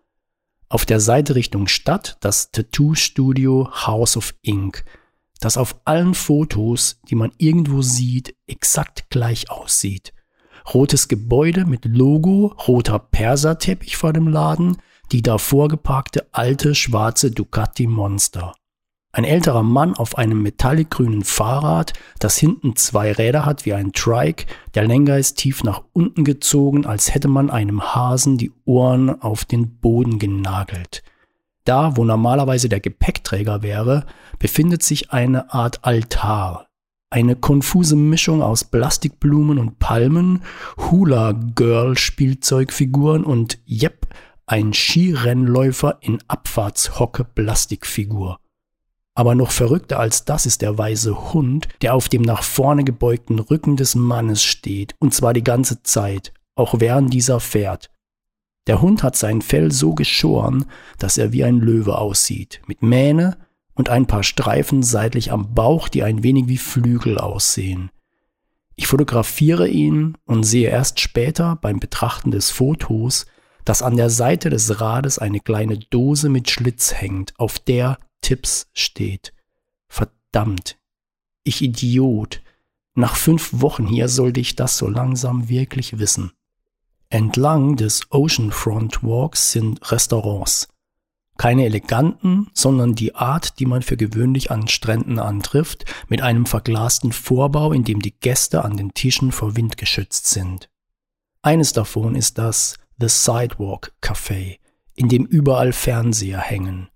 Auf 0.69 0.85
der 0.85 0.99
Seite 0.99 1.35
Richtung 1.35 1.67
Stadt 1.67 2.17
das 2.19 2.51
Tattoo-Studio 2.51 3.69
House 3.85 4.17
of 4.17 4.35
Ink, 4.41 4.83
das 5.39 5.55
auf 5.55 5.79
allen 5.85 6.13
Fotos, 6.13 6.99
die 7.09 7.15
man 7.15 7.31
irgendwo 7.37 7.81
sieht, 7.81 8.35
exakt 8.47 9.09
gleich 9.09 9.49
aussieht. 9.49 10.13
Rotes 10.73 11.07
Gebäude 11.07 11.65
mit 11.65 11.85
Logo, 11.85 12.47
roter 12.67 12.99
Perserteppich 12.99 13.95
vor 13.95 14.11
dem 14.11 14.27
Laden, 14.27 14.77
die 15.11 15.21
davor 15.21 15.67
geparkte 15.67 16.27
alte 16.31 16.75
schwarze 16.75 17.31
Ducati 17.31 17.87
Monster. 17.87 18.53
Ein 19.13 19.23
älterer 19.23 19.63
Mann 19.63 19.95
auf 19.95 20.17
einem 20.17 20.43
metallicgrünen 20.43 21.23
Fahrrad, 21.23 21.93
das 22.19 22.37
hinten 22.37 22.75
zwei 22.75 23.11
Räder 23.11 23.45
hat 23.45 23.65
wie 23.65 23.73
ein 23.73 23.93
Trike, 23.93 24.45
der 24.75 24.85
Lenker 24.85 25.17
ist 25.17 25.37
tief 25.37 25.63
nach 25.63 25.81
unten 25.93 26.23
gezogen, 26.23 26.85
als 26.85 27.15
hätte 27.15 27.27
man 27.27 27.49
einem 27.49 27.95
Hasen 27.95 28.37
die 28.37 28.51
Ohren 28.65 29.19
auf 29.21 29.43
den 29.43 29.79
Boden 29.79 30.19
genagelt. 30.19 31.01
Da, 31.63 31.97
wo 31.97 32.05
normalerweise 32.05 32.69
der 32.69 32.79
Gepäckträger 32.79 33.63
wäre, 33.63 34.05
befindet 34.39 34.83
sich 34.83 35.11
eine 35.11 35.51
Art 35.53 35.83
Altar. 35.83 36.67
Eine 37.09 37.35
konfuse 37.35 37.95
Mischung 37.95 38.43
aus 38.43 38.65
Plastikblumen 38.65 39.57
und 39.57 39.79
Palmen, 39.79 40.43
Hula-Girl-Spielzeugfiguren 40.77 43.23
und, 43.23 43.57
yep, 43.67 44.05
ein 44.47 44.73
Skirennläufer 44.73 45.97
in 45.99 46.19
Abfahrtshocke 46.29 47.25
Plastikfigur. 47.25 48.39
Aber 49.13 49.35
noch 49.35 49.51
verrückter 49.51 49.99
als 49.99 50.23
das 50.23 50.45
ist 50.45 50.61
der 50.61 50.77
weiße 50.77 51.33
Hund, 51.33 51.67
der 51.81 51.93
auf 51.93 52.07
dem 52.07 52.21
nach 52.21 52.43
vorne 52.43 52.85
gebeugten 52.85 53.39
Rücken 53.39 53.75
des 53.75 53.95
Mannes 53.95 54.43
steht, 54.43 54.95
und 54.99 55.13
zwar 55.13 55.33
die 55.33 55.43
ganze 55.43 55.83
Zeit, 55.83 56.33
auch 56.55 56.79
während 56.79 57.13
dieser 57.13 57.41
fährt. 57.41 57.91
Der 58.67 58.81
Hund 58.81 59.03
hat 59.03 59.17
sein 59.17 59.41
Fell 59.41 59.71
so 59.71 59.93
geschoren, 59.93 60.65
dass 60.97 61.17
er 61.17 61.33
wie 61.33 61.43
ein 61.43 61.59
Löwe 61.59 61.97
aussieht, 61.97 62.61
mit 62.67 62.81
Mähne 62.81 63.37
und 63.73 63.89
ein 63.89 64.07
paar 64.07 64.23
Streifen 64.23 64.81
seitlich 64.81 65.31
am 65.31 65.53
Bauch, 65.55 65.89
die 65.89 66.03
ein 66.03 66.23
wenig 66.23 66.47
wie 66.47 66.57
Flügel 66.57 67.17
aussehen. 67.17 67.89
Ich 68.77 68.87
fotografiere 68.87 69.67
ihn 69.67 70.17
und 70.25 70.43
sehe 70.43 70.69
erst 70.69 71.01
später 71.01 71.57
beim 71.61 71.79
Betrachten 71.79 72.31
des 72.31 72.49
Fotos, 72.51 73.25
dass 73.67 73.81
an 73.81 73.97
der 73.97 74.09
Seite 74.09 74.49
des 74.49 74.79
Rades 74.79 75.19
eine 75.19 75.41
kleine 75.41 75.77
Dose 75.77 76.29
mit 76.29 76.49
Schlitz 76.49 76.93
hängt, 76.93 77.37
auf 77.37 77.59
der 77.59 77.99
Tipps 78.21 78.69
steht. 78.71 79.33
Verdammt, 79.89 80.77
ich 81.43 81.61
Idiot. 81.61 82.41
Nach 82.93 83.17
fünf 83.17 83.49
Wochen 83.51 83.85
hier 83.85 84.07
sollte 84.07 84.39
ich 84.39 84.55
das 84.55 84.77
so 84.77 84.87
langsam 84.87 85.49
wirklich 85.49 85.99
wissen. 85.99 86.31
Entlang 87.09 87.75
des 87.75 88.09
Oceanfront 88.09 89.03
Walks 89.03 89.51
sind 89.51 89.91
Restaurants. 89.91 90.69
Keine 91.35 91.65
eleganten, 91.65 92.49
sondern 92.53 92.95
die 92.95 93.15
Art, 93.15 93.59
die 93.59 93.65
man 93.65 93.81
für 93.81 93.97
gewöhnlich 93.97 94.49
an 94.49 94.69
Stränden 94.69 95.19
antrifft, 95.19 95.83
mit 96.07 96.21
einem 96.21 96.45
verglasten 96.45 97.11
Vorbau, 97.11 97.73
in 97.73 97.83
dem 97.83 98.01
die 98.01 98.17
Gäste 98.17 98.63
an 98.63 98.77
den 98.77 98.93
Tischen 98.93 99.33
vor 99.33 99.57
Wind 99.57 99.75
geschützt 99.75 100.27
sind. 100.27 100.69
Eines 101.41 101.73
davon 101.73 102.15
ist 102.15 102.37
das 102.37 102.77
The 102.99 103.09
Sidewalk 103.09 103.93
Café, 104.01 104.59
in 104.95 105.07
dem 105.07 105.25
überall 105.25 105.71
Fernseher 105.71 106.39
hängen. 106.39 106.89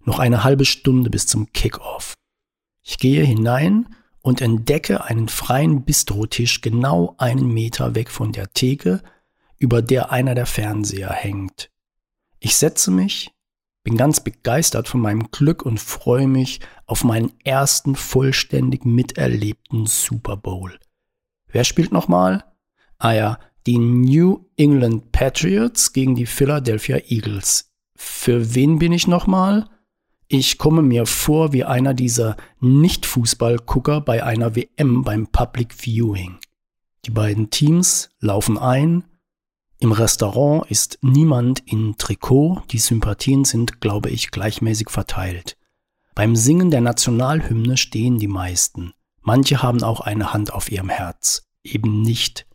Noch 0.00 0.18
eine 0.18 0.44
halbe 0.44 0.64
Stunde 0.64 1.10
bis 1.10 1.26
zum 1.26 1.52
Kickoff. 1.52 2.14
Ich 2.82 2.98
gehe 2.98 3.24
hinein 3.24 3.94
und 4.22 4.40
entdecke 4.40 5.04
einen 5.04 5.28
freien 5.28 5.84
Bistrotisch 5.84 6.62
genau 6.62 7.14
einen 7.18 7.52
Meter 7.52 7.94
weg 7.94 8.10
von 8.10 8.32
der 8.32 8.52
Theke, 8.52 9.02
über 9.58 9.82
der 9.82 10.10
einer 10.10 10.34
der 10.34 10.46
Fernseher 10.46 11.12
hängt. 11.12 11.70
Ich 12.38 12.56
setze 12.56 12.90
mich, 12.90 13.30
bin 13.82 13.96
ganz 13.96 14.20
begeistert 14.20 14.88
von 14.88 15.00
meinem 15.00 15.30
Glück 15.30 15.62
und 15.62 15.80
freue 15.80 16.26
mich 16.26 16.60
auf 16.86 17.04
meinen 17.04 17.32
ersten 17.44 17.94
vollständig 17.94 18.84
miterlebten 18.84 19.86
Super 19.86 20.36
Bowl. 20.36 20.78
Wer 21.48 21.64
spielt 21.64 21.92
nochmal? 21.92 22.44
Ah 22.98 23.12
ja, 23.12 23.38
die 23.66 23.78
New 23.78 24.44
England 24.56 25.10
Patriots 25.12 25.92
gegen 25.92 26.14
die 26.14 26.26
Philadelphia 26.26 26.98
Eagles. 27.08 27.72
Für 27.96 28.54
wen 28.54 28.78
bin 28.78 28.92
ich 28.92 29.08
nochmal? 29.08 29.68
Ich 30.28 30.58
komme 30.58 30.82
mir 30.82 31.06
vor 31.06 31.52
wie 31.52 31.64
einer 31.64 31.94
dieser 31.94 32.36
Nicht-Fußballgucker 32.60 34.00
bei 34.00 34.24
einer 34.24 34.54
WM 34.54 35.02
beim 35.02 35.26
Public 35.28 35.74
Viewing. 35.74 36.38
Die 37.04 37.10
beiden 37.10 37.50
Teams 37.50 38.10
laufen 38.20 38.58
ein. 38.58 39.04
Im 39.78 39.92
Restaurant 39.92 40.70
ist 40.70 40.98
niemand 41.02 41.60
in 41.60 41.96
Trikot. 41.96 42.62
Die 42.70 42.78
Sympathien 42.78 43.44
sind, 43.44 43.80
glaube 43.80 44.10
ich, 44.10 44.30
gleichmäßig 44.30 44.90
verteilt. 44.90 45.56
Beim 46.14 46.34
Singen 46.34 46.70
der 46.70 46.80
Nationalhymne 46.80 47.76
stehen 47.76 48.18
die 48.18 48.28
meisten. 48.28 48.94
Manche 49.22 49.62
haben 49.62 49.82
auch 49.82 50.00
eine 50.00 50.32
Hand 50.32 50.52
auf 50.52 50.72
ihrem 50.72 50.88
Herz. 50.88 51.46
Eben 51.62 52.02
nicht. 52.02 52.46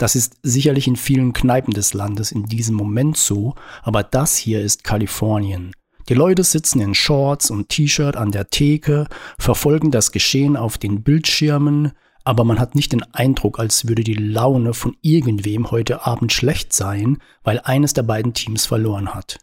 Das 0.00 0.14
ist 0.14 0.38
sicherlich 0.42 0.88
in 0.88 0.96
vielen 0.96 1.34
Kneipen 1.34 1.74
des 1.74 1.92
Landes 1.92 2.32
in 2.32 2.46
diesem 2.46 2.74
Moment 2.74 3.18
so, 3.18 3.54
aber 3.82 4.02
das 4.02 4.34
hier 4.34 4.62
ist 4.62 4.82
Kalifornien. 4.82 5.72
Die 6.08 6.14
Leute 6.14 6.42
sitzen 6.42 6.80
in 6.80 6.94
Shorts 6.94 7.50
und 7.50 7.68
T-Shirt 7.68 8.16
an 8.16 8.30
der 8.30 8.48
Theke, 8.48 9.08
verfolgen 9.38 9.90
das 9.90 10.10
Geschehen 10.10 10.56
auf 10.56 10.78
den 10.78 11.02
Bildschirmen, 11.02 11.92
aber 12.24 12.44
man 12.44 12.58
hat 12.58 12.74
nicht 12.76 12.92
den 12.92 13.02
Eindruck, 13.12 13.58
als 13.58 13.88
würde 13.88 14.02
die 14.02 14.14
Laune 14.14 14.72
von 14.72 14.96
irgendwem 15.02 15.70
heute 15.70 16.06
Abend 16.06 16.32
schlecht 16.32 16.72
sein, 16.72 17.18
weil 17.42 17.60
eines 17.62 17.92
der 17.92 18.02
beiden 18.02 18.32
Teams 18.32 18.64
verloren 18.64 19.14
hat. 19.14 19.38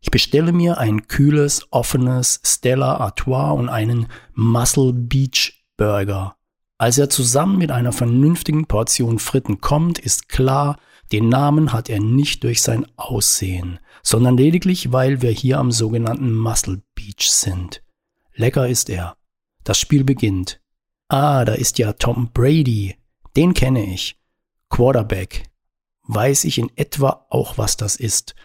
Ich 0.00 0.10
bestelle 0.10 0.50
mir 0.50 0.78
ein 0.78 1.06
kühles, 1.06 1.68
offenes 1.70 2.40
Stella 2.44 2.96
Artois 2.96 3.52
und 3.52 3.68
einen 3.68 4.08
Muscle 4.34 4.92
Beach 4.92 5.64
Burger. 5.76 6.37
Als 6.78 6.96
er 6.96 7.10
zusammen 7.10 7.58
mit 7.58 7.72
einer 7.72 7.92
vernünftigen 7.92 8.66
Portion 8.66 9.18
Fritten 9.18 9.60
kommt, 9.60 9.98
ist 9.98 10.28
klar, 10.28 10.78
den 11.10 11.28
Namen 11.28 11.72
hat 11.72 11.88
er 11.88 11.98
nicht 11.98 12.44
durch 12.44 12.62
sein 12.62 12.86
Aussehen, 12.96 13.80
sondern 14.02 14.36
lediglich, 14.36 14.92
weil 14.92 15.20
wir 15.20 15.32
hier 15.32 15.58
am 15.58 15.72
sogenannten 15.72 16.32
Muscle 16.32 16.82
Beach 16.94 17.28
sind. 17.30 17.82
Lecker 18.34 18.68
ist 18.68 18.90
er. 18.90 19.16
Das 19.64 19.80
Spiel 19.80 20.04
beginnt. 20.04 20.60
Ah, 21.08 21.44
da 21.44 21.54
ist 21.54 21.78
ja 21.78 21.94
Tom 21.94 22.30
Brady. 22.32 22.96
Den 23.36 23.54
kenne 23.54 23.92
ich. 23.92 24.20
Quarterback. 24.68 25.50
Weiß 26.04 26.44
ich 26.44 26.58
in 26.58 26.70
etwa 26.76 27.26
auch, 27.30 27.58
was 27.58 27.76
das 27.76 27.96
ist. 27.96 28.36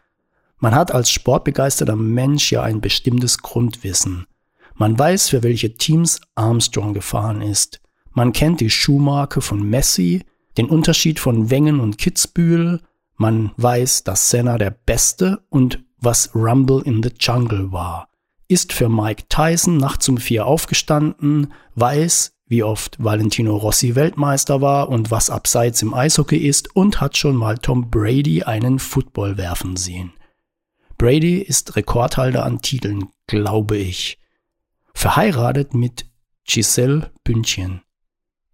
Man 0.57 0.73
hat 0.73 0.91
als 0.91 1.11
sportbegeisterter 1.11 1.95
Mensch 1.95 2.51
ja 2.51 2.63
ein 2.63 2.81
bestimmtes 2.81 3.39
Grundwissen. 3.39 4.25
Man 4.73 4.97
weiß, 4.97 5.29
für 5.29 5.43
welche 5.43 5.75
Teams 5.75 6.19
Armstrong 6.33 6.93
gefahren 6.93 7.41
ist. 7.41 7.82
Man 8.13 8.33
kennt 8.33 8.61
die 8.61 8.69
Schuhmarke 8.69 9.41
von 9.41 9.67
Messi, 9.67 10.23
den 10.57 10.69
Unterschied 10.69 11.19
von 11.19 11.49
Wengen 11.49 11.79
und 11.79 11.97
Kitzbühel, 11.97 12.81
man 13.15 13.51
weiß, 13.57 14.03
dass 14.03 14.29
Senna 14.29 14.57
der 14.57 14.71
Beste 14.71 15.43
und 15.49 15.83
was 15.97 16.35
Rumble 16.35 16.81
in 16.83 17.01
the 17.01 17.11
Jungle 17.19 17.71
war, 17.71 18.09
ist 18.47 18.73
für 18.73 18.89
Mike 18.89 19.23
Tyson 19.29 19.77
nachts 19.77 20.09
um 20.09 20.17
vier 20.17 20.45
aufgestanden, 20.45 21.53
weiß, 21.75 22.33
wie 22.45 22.63
oft 22.63 23.01
Valentino 23.03 23.55
Rossi 23.55 23.95
Weltmeister 23.95 24.61
war 24.61 24.89
und 24.89 25.09
was 25.09 25.29
abseits 25.29 25.81
im 25.81 25.93
Eishockey 25.93 26.37
ist 26.37 26.75
und 26.75 27.01
hat 27.01 27.17
schon 27.17 27.35
mal 27.35 27.57
Tom 27.57 27.89
Brady 27.89 28.43
einen 28.43 28.79
Football 28.79 29.37
werfen 29.37 29.75
sehen. 29.75 30.13
Brady 30.97 31.39
ist 31.39 31.75
Rekordhalter 31.75 32.45
an 32.45 32.61
Titeln, 32.61 33.09
glaube 33.27 33.77
ich. 33.77 34.19
Verheiratet 34.93 35.73
mit 35.73 36.05
Giselle 36.45 37.11
Bündchen. 37.23 37.81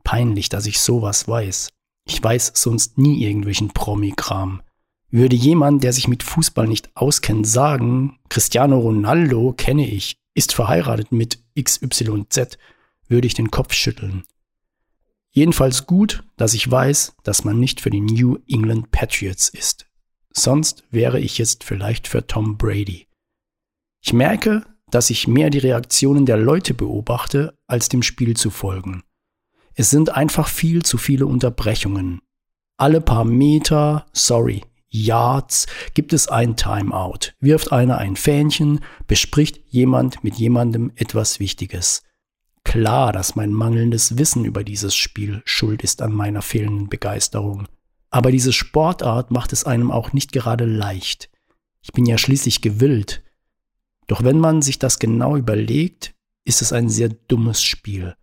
Peinlich, 0.09 0.49
dass 0.49 0.65
ich 0.65 0.79
sowas 0.79 1.27
weiß. 1.27 1.69
Ich 2.07 2.23
weiß 2.23 2.53
sonst 2.55 2.97
nie 2.97 3.23
irgendwelchen 3.23 3.67
Promi-Kram. 3.67 4.63
Würde 5.11 5.35
jemand, 5.35 5.83
der 5.83 5.93
sich 5.93 6.07
mit 6.07 6.23
Fußball 6.23 6.67
nicht 6.67 6.89
auskennt, 6.95 7.45
sagen, 7.45 8.17
Cristiano 8.27 8.79
Ronaldo 8.79 9.53
kenne 9.55 9.87
ich, 9.87 10.15
ist 10.33 10.51
verheiratet 10.51 11.11
mit 11.11 11.43
XYZ, 11.53 12.57
würde 13.07 13.27
ich 13.27 13.35
den 13.35 13.51
Kopf 13.51 13.73
schütteln. 13.73 14.23
Jedenfalls 15.29 15.85
gut, 15.85 16.23
dass 16.37 16.55
ich 16.55 16.71
weiß, 16.71 17.13
dass 17.21 17.43
man 17.43 17.59
nicht 17.59 17.79
für 17.79 17.91
die 17.91 18.01
New 18.01 18.39
England 18.47 18.89
Patriots 18.89 19.47
ist. 19.47 19.85
Sonst 20.31 20.85
wäre 20.89 21.19
ich 21.19 21.37
jetzt 21.37 21.63
vielleicht 21.63 22.07
für 22.07 22.25
Tom 22.25 22.57
Brady. 22.57 23.05
Ich 24.01 24.13
merke, 24.13 24.65
dass 24.89 25.11
ich 25.11 25.27
mehr 25.27 25.51
die 25.51 25.59
Reaktionen 25.59 26.25
der 26.25 26.37
Leute 26.37 26.73
beobachte, 26.73 27.59
als 27.67 27.89
dem 27.89 28.01
Spiel 28.01 28.35
zu 28.35 28.49
folgen. 28.49 29.03
Es 29.79 29.89
sind 29.89 30.13
einfach 30.13 30.49
viel 30.49 30.83
zu 30.83 30.97
viele 30.97 31.25
Unterbrechungen. 31.25 32.19
Alle 32.75 32.99
paar 32.99 33.23
Meter, 33.23 34.07
sorry, 34.11 34.61
Yards 34.89 35.67
gibt 35.93 36.11
es 36.11 36.27
ein 36.27 36.57
Timeout, 36.57 37.31
wirft 37.39 37.71
einer 37.71 37.97
ein 37.97 38.17
Fähnchen, 38.17 38.81
bespricht 39.07 39.61
jemand 39.69 40.21
mit 40.21 40.35
jemandem 40.35 40.91
etwas 40.97 41.39
Wichtiges. 41.39 42.03
Klar, 42.65 43.13
dass 43.13 43.37
mein 43.37 43.53
mangelndes 43.53 44.17
Wissen 44.17 44.43
über 44.43 44.65
dieses 44.65 44.97
Spiel 44.97 45.41
schuld 45.45 45.81
ist 45.81 46.01
an 46.01 46.11
meiner 46.11 46.41
fehlenden 46.41 46.89
Begeisterung. 46.89 47.69
Aber 48.09 48.33
diese 48.33 48.51
Sportart 48.51 49.31
macht 49.31 49.53
es 49.53 49.63
einem 49.63 49.91
auch 49.91 50.11
nicht 50.11 50.33
gerade 50.33 50.65
leicht. 50.65 51.29
Ich 51.79 51.93
bin 51.93 52.05
ja 52.05 52.17
schließlich 52.17 52.59
gewillt. 52.59 53.23
Doch 54.07 54.25
wenn 54.25 54.39
man 54.39 54.61
sich 54.61 54.77
das 54.77 54.99
genau 54.99 55.37
überlegt, 55.37 56.15
ist 56.43 56.61
es 56.61 56.73
ein 56.73 56.89
sehr 56.89 57.07
dummes 57.07 57.63
Spiel. 57.63 58.17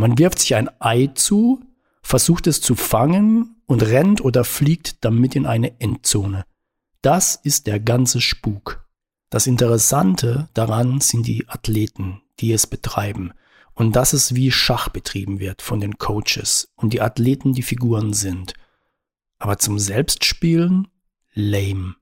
Man 0.00 0.16
wirft 0.16 0.38
sich 0.38 0.54
ein 0.54 0.70
Ei 0.80 1.08
zu, 1.08 1.60
versucht 2.00 2.46
es 2.46 2.62
zu 2.62 2.74
fangen 2.74 3.56
und 3.66 3.82
rennt 3.82 4.24
oder 4.24 4.44
fliegt 4.44 5.04
damit 5.04 5.36
in 5.36 5.44
eine 5.44 5.78
Endzone. 5.78 6.46
Das 7.02 7.36
ist 7.36 7.66
der 7.66 7.80
ganze 7.80 8.22
Spuk. 8.22 8.88
Das 9.28 9.46
Interessante 9.46 10.48
daran 10.54 11.02
sind 11.02 11.26
die 11.26 11.46
Athleten, 11.50 12.22
die 12.38 12.50
es 12.50 12.66
betreiben 12.66 13.34
und 13.74 13.94
dass 13.94 14.14
es 14.14 14.34
wie 14.34 14.50
Schach 14.50 14.88
betrieben 14.88 15.38
wird 15.38 15.60
von 15.60 15.80
den 15.80 15.98
Coaches 15.98 16.72
und 16.76 16.94
die 16.94 17.02
Athleten 17.02 17.52
die 17.52 17.60
Figuren 17.60 18.14
sind. 18.14 18.54
Aber 19.38 19.58
zum 19.58 19.78
Selbstspielen 19.78 20.88
lame. 21.34 21.94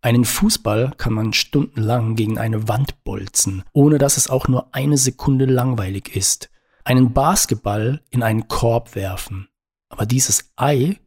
Einen 0.00 0.24
Fußball 0.24 0.94
kann 0.96 1.12
man 1.12 1.34
stundenlang 1.34 2.16
gegen 2.16 2.38
eine 2.38 2.66
Wand 2.66 3.04
bolzen, 3.04 3.62
ohne 3.72 3.98
dass 3.98 4.16
es 4.16 4.28
auch 4.28 4.48
nur 4.48 4.74
eine 4.74 4.98
Sekunde 4.98 5.44
langweilig 5.44 6.16
ist 6.16 6.48
einen 6.84 7.12
Basketball 7.12 8.02
in 8.10 8.22
einen 8.22 8.48
Korb 8.48 8.94
werfen. 8.94 9.48
Aber 9.88 10.06
dieses 10.06 10.52
Ei, 10.56 10.98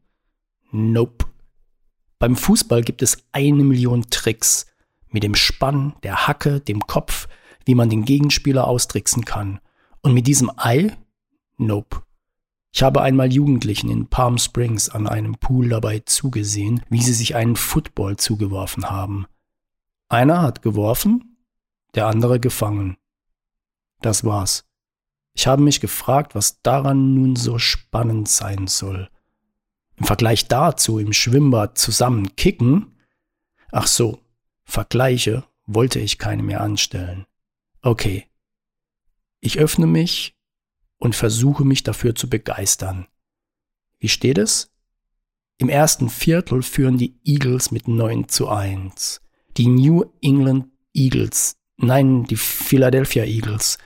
nope. 0.72 1.26
Beim 2.20 2.36
Fußball 2.36 2.82
gibt 2.82 3.02
es 3.02 3.26
eine 3.32 3.64
Million 3.64 4.10
Tricks 4.10 4.68
mit 5.10 5.24
dem 5.24 5.36
Spann, 5.36 5.96
der 6.04 6.28
Hacke, 6.28 6.60
dem 6.60 6.82
Kopf, 6.82 7.28
wie 7.66 7.76
man 7.76 7.90
den 7.90 8.06
Gegenspieler 8.06 8.68
austricksen 8.68 9.26
kann. 9.26 9.60
Und 10.02 10.14
mit 10.14 10.28
diesem 10.28 10.52
Ei? 10.56 10.96
Nope. 11.58 12.04
Ich 12.72 12.84
habe 12.84 13.02
einmal 13.02 13.32
Jugendlichen 13.32 13.90
in 13.90 14.08
Palm 14.08 14.38
Springs 14.38 14.90
an 14.90 15.08
einem 15.08 15.36
Pool 15.36 15.70
dabei 15.70 16.00
zugesehen, 16.00 16.82
wie 16.90 17.02
sie 17.02 17.14
sich 17.14 17.36
einen 17.36 17.56
Football 17.56 18.18
zugeworfen 18.18 18.90
haben. 18.90 19.28
Einer 20.10 20.42
hat 20.42 20.62
geworfen, 20.62 21.38
der 21.96 22.08
andere 22.08 22.40
gefangen. 22.40 22.98
Das 24.02 24.26
war's. 24.26 24.65
Ich 25.36 25.48
habe 25.48 25.62
mich 25.62 25.82
gefragt, 25.82 26.34
was 26.34 26.62
daran 26.62 27.14
nun 27.14 27.36
so 27.36 27.60
spannend 27.60 28.30
sein 28.30 28.68
soll. 28.68 29.10
Im 29.98 30.06
Vergleich 30.06 30.48
dazu 30.48 30.98
im 30.98 31.14
Schwimmbad 31.14 31.78
zusammen 31.78 32.36
kicken? 32.36 32.98
Ach 33.72 33.88
so, 33.88 34.20
Vergleiche 34.64 35.44
wollte 35.68 36.00
ich 36.00 36.18
keine 36.18 36.42
mehr 36.42 36.62
anstellen. 36.62 37.26
Okay. 37.82 38.28
Ich 39.42 39.60
öffne 39.60 39.86
mich 39.86 40.36
und 40.98 41.16
versuche 41.16 41.66
mich 41.66 41.84
dafür 41.84 42.16
zu 42.16 42.30
begeistern. 42.30 43.08
Wie 44.00 44.08
steht 44.08 44.38
es? 44.38 44.72
Im 45.58 45.70
ersten 45.70 46.10
Viertel 46.10 46.64
führen 46.64 46.98
die 46.98 47.20
Eagles 47.24 47.72
mit 47.72 47.88
9 47.88 48.28
zu 48.30 48.50
1. 48.50 49.22
Die 49.58 49.68
New 49.68 50.04
England 50.22 50.68
Eagles, 50.94 51.58
nein, 51.78 52.24
die 52.24 52.36
Philadelphia 52.36 53.24
Eagles. 53.26 53.78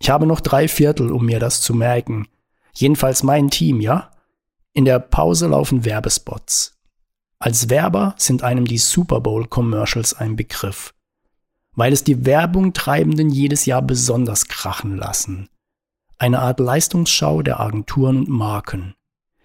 Ich 0.00 0.10
habe 0.10 0.26
noch 0.26 0.40
drei 0.40 0.66
Viertel, 0.66 1.12
um 1.12 1.26
mir 1.26 1.38
das 1.38 1.60
zu 1.60 1.74
merken. 1.74 2.26
Jedenfalls 2.72 3.22
mein 3.22 3.50
Team, 3.50 3.80
ja? 3.80 4.10
In 4.72 4.84
der 4.84 4.98
Pause 4.98 5.48
laufen 5.48 5.84
Werbespots. 5.84 6.78
Als 7.38 7.68
Werber 7.68 8.14
sind 8.16 8.42
einem 8.42 8.64
die 8.64 8.78
Super 8.78 9.20
Bowl 9.20 9.46
Commercials 9.46 10.14
ein 10.14 10.36
Begriff, 10.36 10.94
weil 11.74 11.92
es 11.92 12.04
die 12.04 12.24
Werbung 12.24 12.72
Treibenden 12.72 13.30
jedes 13.30 13.66
Jahr 13.66 13.82
besonders 13.82 14.48
krachen 14.48 14.96
lassen. 14.96 15.48
Eine 16.18 16.40
Art 16.40 16.60
Leistungsschau 16.60 17.42
der 17.42 17.60
Agenturen 17.60 18.18
und 18.18 18.28
Marken. 18.28 18.94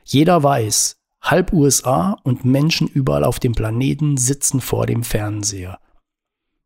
Jeder 0.04 0.44
weiß, 0.44 0.98
halb 1.22 1.54
USA 1.54 2.18
und 2.24 2.46
Menschen 2.46 2.88
überall 2.88 3.24
auf 3.24 3.40
dem 3.40 3.54
Planeten 3.54 4.18
sitzen 4.18 4.62
vor 4.62 4.86
dem 4.86 5.04
Fernseher. 5.04 5.80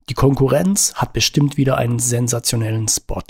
Die 0.09 0.15
Konkurrenz 0.15 0.95
hat 0.95 1.13
bestimmt 1.13 1.57
wieder 1.57 1.77
einen 1.77 1.99
sensationellen 1.99 2.87
Spot. 2.87 3.23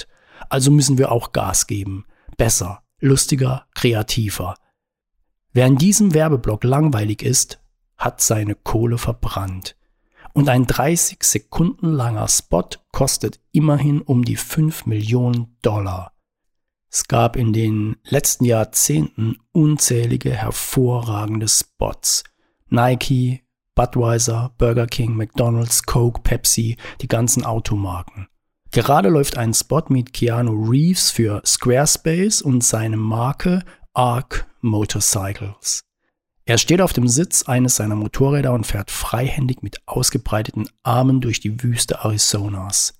Also 0.49 0.71
müssen 0.71 0.97
wir 0.97 1.11
auch 1.11 1.31
Gas 1.31 1.67
geben. 1.67 2.05
Besser, 2.37 2.83
lustiger, 2.99 3.67
kreativer. 3.75 4.55
Wer 5.53 5.67
in 5.67 5.77
diesem 5.77 6.13
Werbeblock 6.13 6.63
langweilig 6.63 7.21
ist, 7.21 7.59
hat 7.97 8.21
seine 8.21 8.55
Kohle 8.55 8.97
verbrannt. 8.97 9.75
Und 10.33 10.49
ein 10.49 10.67
30 10.67 11.23
Sekunden 11.23 11.91
langer 11.91 12.27
Spot 12.27 12.67
kostet 12.91 13.39
immerhin 13.51 14.01
um 14.01 14.23
die 14.23 14.35
5 14.35 14.85
Millionen 14.85 15.57
Dollar. 15.61 16.13
Es 16.91 17.07
gab 17.07 17.35
in 17.35 17.53
den 17.53 17.97
letzten 18.03 18.45
Jahrzehnten 18.45 19.37
unzählige 19.51 20.31
hervorragende 20.31 21.47
Spots. 21.47 22.23
Nike, 22.67 23.43
Budweiser, 23.75 24.53
Burger 24.57 24.87
King, 24.87 25.15
McDonald's, 25.15 25.83
Coke, 25.83 26.21
Pepsi, 26.21 26.77
die 27.01 27.07
ganzen 27.07 27.45
Automarken. 27.45 28.27
Gerade 28.71 29.09
läuft 29.09 29.37
ein 29.37 29.53
Spot 29.53 29.83
mit 29.89 30.13
Keanu 30.13 30.69
Reeves 30.69 31.09
für 31.09 31.41
Squarespace 31.43 32.43
und 32.43 32.63
seine 32.63 32.97
Marke 32.97 33.63
Arc 33.93 34.47
Motorcycles. 34.61 35.81
Er 36.45 36.57
steht 36.59 36.81
auf 36.81 36.93
dem 36.93 37.07
Sitz 37.07 37.43
eines 37.43 37.75
seiner 37.75 37.95
Motorräder 37.95 38.53
und 38.53 38.67
fährt 38.67 38.91
freihändig 38.91 39.63
mit 39.63 39.81
ausgebreiteten 39.87 40.69
Armen 40.83 41.19
durch 41.19 41.39
die 41.39 41.63
Wüste 41.63 42.03
Arizonas. 42.03 42.93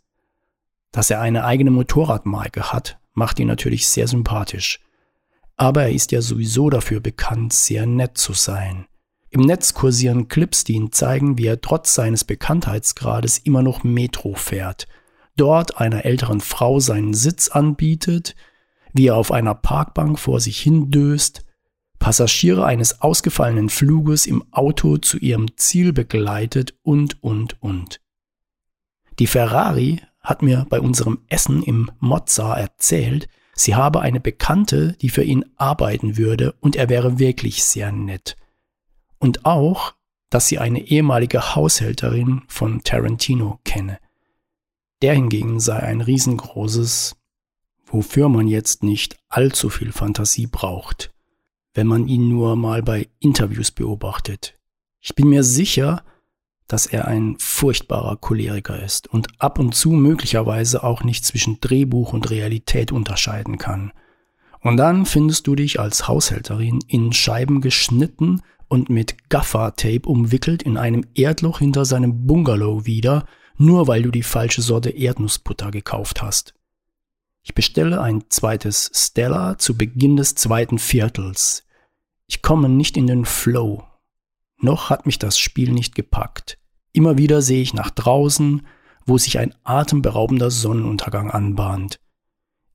Dass 0.92 1.12
er 1.12 1.22
eine 1.22 1.46
eigene 1.46 1.72
Motorradmarke 1.72 2.72
hat, 2.72 2.98
macht 3.14 3.40
ihn 3.40 3.48
natürlich 3.48 3.88
sehr 3.88 4.08
sympathisch. 4.08 4.80
Aber 5.56 5.84
er 5.84 5.92
ist 5.92 6.12
ja 6.12 6.22
sowieso 6.22 6.70
dafür 6.70 7.00
bekannt, 7.00 7.54
sehr 7.54 7.86
nett 7.86 8.18
zu 8.18 8.34
sein. 8.34 8.88
Im 9.30 9.42
Netz 9.42 9.76
kursieren 9.76 10.28
Clips, 10.28 10.64
die 10.64 10.74
ihn 10.74 10.92
zeigen, 10.92 11.38
wie 11.38 11.46
er 11.46 11.62
trotz 11.62 11.94
seines 11.94 12.24
Bekanntheitsgrades 12.24 13.38
immer 13.40 13.62
noch 13.62 13.84
Metro 13.84 14.34
fährt, 14.34 14.88
dort 15.40 15.78
einer 15.78 16.06
älteren 16.06 16.42
Frau 16.42 16.80
seinen 16.80 17.14
Sitz 17.14 17.50
anbietet, 17.50 18.36
wie 18.94 19.08
er 19.08 19.16
auf 19.16 19.32
einer 19.32 19.56
Parkbank 19.56 20.20
vor 20.20 20.40
sich 20.40 20.60
hindöst, 20.60 21.46
Passagiere 22.00 22.66
eines 22.66 23.02
ausgefallenen 23.02 23.70
Fluges 23.70 24.26
im 24.26 24.44
Auto 24.52 24.98
zu 24.98 25.18
ihrem 25.18 25.58
Ziel 25.58 25.92
begleitet 25.92 26.74
und, 26.82 27.22
und, 27.22 27.62
und. 27.62 28.00
Die 29.20 29.28
Ferrari 29.28 30.02
hat 30.22 30.42
mir 30.42 30.66
bei 30.70 30.80
unserem 30.80 31.20
Essen 31.28 31.62
im 31.62 31.92
Mozza 32.00 32.56
erzählt, 32.56 33.28
sie 33.54 33.76
habe 33.76 34.00
eine 34.00 34.22
Bekannte, 34.22 34.94
die 35.02 35.10
für 35.10 35.24
ihn 35.24 35.44
arbeiten 35.58 36.16
würde 36.16 36.54
und 36.62 36.78
er 36.78 36.88
wäre 36.88 37.20
wirklich 37.20 37.66
sehr 37.66 37.92
nett. 37.92 38.38
Und 39.18 39.46
auch, 39.46 39.94
dass 40.30 40.48
sie 40.48 40.58
eine 40.58 40.80
ehemalige 40.80 41.56
Haushälterin 41.56 42.44
von 42.48 42.82
Tarantino 42.84 43.60
kenne. 43.66 44.00
Der 45.02 45.14
hingegen 45.14 45.60
sei 45.60 45.78
ein 45.78 46.02
riesengroßes, 46.02 47.16
wofür 47.86 48.30
man 48.30 48.48
jetzt 48.48 48.84
nicht 48.84 49.18
allzu 49.30 49.70
viel 49.70 49.92
Fantasie 49.92 50.48
braucht, 50.48 51.12
wenn 51.74 51.88
man 51.88 52.08
ihn 52.08 52.28
nur 52.28 52.56
mal 52.56 52.84
bei 52.84 53.08
Interviews 53.20 53.72
beobachtet. 53.72 54.58
Ich 55.00 55.16
bin 55.16 55.30
mir 55.30 55.44
sicher, 55.44 56.04
dass 56.68 56.86
er 56.86 57.08
ein 57.08 57.36
furchtbarer 57.40 58.18
Choleriker 58.18 58.82
ist 58.84 59.08
und 59.08 59.28
ab 59.42 59.58
und 59.58 59.74
zu 59.74 59.92
möglicherweise 59.92 60.84
auch 60.84 61.04
nicht 61.04 61.26
zwischen 61.26 61.60
Drehbuch 61.62 62.14
und 62.14 62.30
Realität 62.30 62.92
unterscheiden 62.92 63.58
kann. 63.58 63.92
Und 64.62 64.78
dann 64.78 65.06
findest 65.06 65.48
du 65.48 65.56
dich 65.56 65.80
als 65.80 66.08
Haushälterin 66.08 66.80
in 66.88 67.14
Scheiben 67.14 67.62
geschnitten 67.62 68.42
und 68.68 68.90
mit 68.90 69.30
Gaffer-Tape 69.30 70.08
umwickelt 70.08 70.62
in 70.62 70.78
einem 70.78 71.06
Erdloch 71.16 71.60
hinter 71.60 71.86
seinem 71.86 72.28
Bungalow 72.28 72.86
wieder, 72.86 73.26
nur 73.60 73.88
weil 73.88 74.02
du 74.02 74.10
die 74.10 74.24
falsche 74.24 74.62
Sorte 74.62 74.90
Erdnussbutter 74.90 75.70
gekauft 75.70 76.22
hast. 76.22 76.56
Ich 77.44 77.54
bestelle 77.54 78.02
ein 78.02 78.24
zweites 78.30 78.90
Stella 78.94 79.58
zu 79.58 79.78
Beginn 79.78 80.16
des 80.16 80.36
zweiten 80.36 80.80
Viertels. 80.80 81.66
Ich 82.26 82.42
komme 82.42 82.70
nicht 82.70 82.96
in 82.98 83.06
den 83.06 83.26
Flow. 83.26 83.84
Noch 84.58 84.90
hat 84.90 85.06
mich 85.06 85.20
das 85.20 85.38
Spiel 85.38 85.72
nicht 85.72 85.94
gepackt. 85.94 86.58
Immer 86.94 87.18
wieder 87.18 87.42
sehe 87.42 87.62
ich 87.62 87.74
nach 87.74 87.92
draußen, 87.92 88.66
wo 89.06 89.18
sich 89.18 89.40
ein 89.40 89.54
atemberaubender 89.64 90.52
Sonnenuntergang 90.52 91.30
anbahnt. 91.32 92.00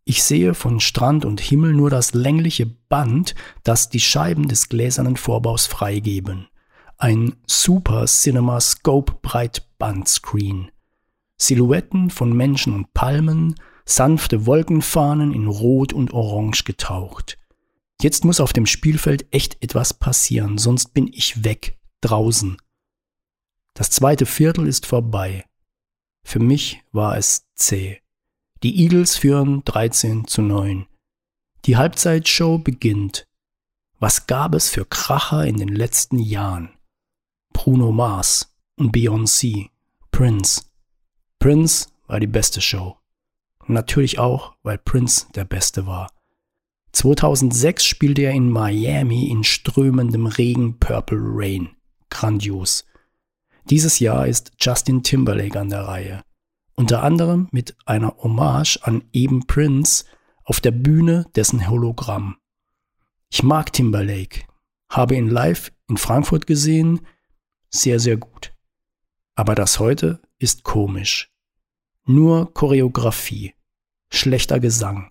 Ich 0.05 0.23
sehe 0.23 0.53
von 0.55 0.81
Strand 0.81 1.25
und 1.25 1.41
Himmel 1.41 1.73
nur 1.73 1.89
das 1.89 2.13
längliche 2.13 2.67
Band, 2.67 3.35
das 3.63 3.89
die 3.89 4.01
Scheiben 4.01 4.49
des 4.49 4.69
gläsernen 4.69 5.17
Vorbaus 5.17 5.67
freigeben. 5.67 6.49
Ein 6.99 7.37
Super 7.47 8.05
Cinema 8.05 8.61
Scope 8.61 9.15
Breitbandscreen. 9.23 10.71
Silhouetten 11.47 12.11
von 12.11 12.33
Menschen 12.33 12.75
und 12.75 12.93
Palmen, 12.95 13.55
sanfte 13.85 14.47
Wolkenfahnen 14.47 15.33
in 15.33 15.47
Rot 15.47 15.93
und 15.93 16.13
Orange 16.13 16.65
getaucht. 16.65 17.39
Jetzt 18.01 18.25
muss 18.25 18.41
auf 18.41 18.53
dem 18.53 18.67
Spielfeld 18.67 19.27
echt 19.31 19.63
etwas 19.63 19.95
passieren, 19.95 20.59
sonst 20.59 20.95
bin 20.95 21.09
ich 21.13 21.45
weg, 21.45 21.79
draußen. 22.01 22.57
Das 23.75 23.91
zweite 23.91 24.27
Viertel 24.27 24.67
ist 24.67 24.87
vorbei. 24.87 25.45
Für 26.23 26.39
mich 26.39 26.83
war 26.93 27.17
es 27.17 27.47
zäh. 27.55 28.01
Die 28.63 28.83
Eagles 28.83 29.17
führen 29.17 29.63
13 29.65 30.27
zu 30.27 30.43
9. 30.43 30.87
Die 31.67 31.77
Halbzeitshow 31.77 32.59
beginnt. 32.59 33.27
Was 33.99 34.27
gab 34.27 34.55
es 34.55 34.69
für 34.69 34.85
Kracher 34.85 35.47
in 35.47 35.57
den 35.57 35.69
letzten 35.69 36.19
Jahren? 36.19 36.71
Bruno 37.53 37.93
Mars 37.93 38.55
und 38.77 38.95
Beyoncé, 38.95 39.71
Prince. 40.11 40.63
Prince 41.45 41.89
war 42.07 42.21
die 42.21 42.27
beste 42.27 42.63
Show. 42.63 42.97
Natürlich 43.67 44.19
auch, 44.19 44.55
weil 44.63 44.79
Prince 44.79 45.27
der 45.35 45.45
Beste 45.45 45.87
war. 45.87 46.11
2006 46.93 47.85
spielte 47.85 48.23
er 48.23 48.31
in 48.31 48.49
Miami 48.49 49.29
in 49.29 49.45
strömendem 49.45 50.25
Regen 50.25 50.79
Purple 50.79 51.21
Rain. 51.21 51.77
Grandios. 52.09 52.87
Dieses 53.69 53.99
Jahr 53.99 54.27
ist 54.27 54.53
Justin 54.59 55.03
Timberlake 55.03 55.61
an 55.61 55.69
der 55.69 55.83
Reihe. 55.83 56.23
Unter 56.77 57.03
anderem 57.03 57.49
mit 57.53 57.77
einer 57.85 58.17
Hommage 58.23 58.79
an 58.81 59.05
eben 59.13 59.47
Prince 59.47 60.07
auf 60.45 60.63
der 60.63 60.71
Bühne 60.71 61.27
dessen 61.37 61.69
Hologramm. 61.69 62.39
Ich 63.29 63.43
mag 63.43 63.71
Timberlake, 63.71 64.47
habe 64.89 65.15
ihn 65.15 65.29
live 65.29 65.73
in 65.91 65.99
Frankfurt 65.99 66.47
gesehen, 66.47 67.03
sehr, 67.69 68.01
sehr 68.01 68.17
gut. 68.17 68.55
Aber 69.35 69.55
das 69.55 69.79
heute 69.79 70.23
ist 70.39 70.63
komisch. 70.63 71.34
Nur 72.07 72.53
Choreografie, 72.53 73.55
schlechter 74.11 74.61
Gesang, 74.61 75.11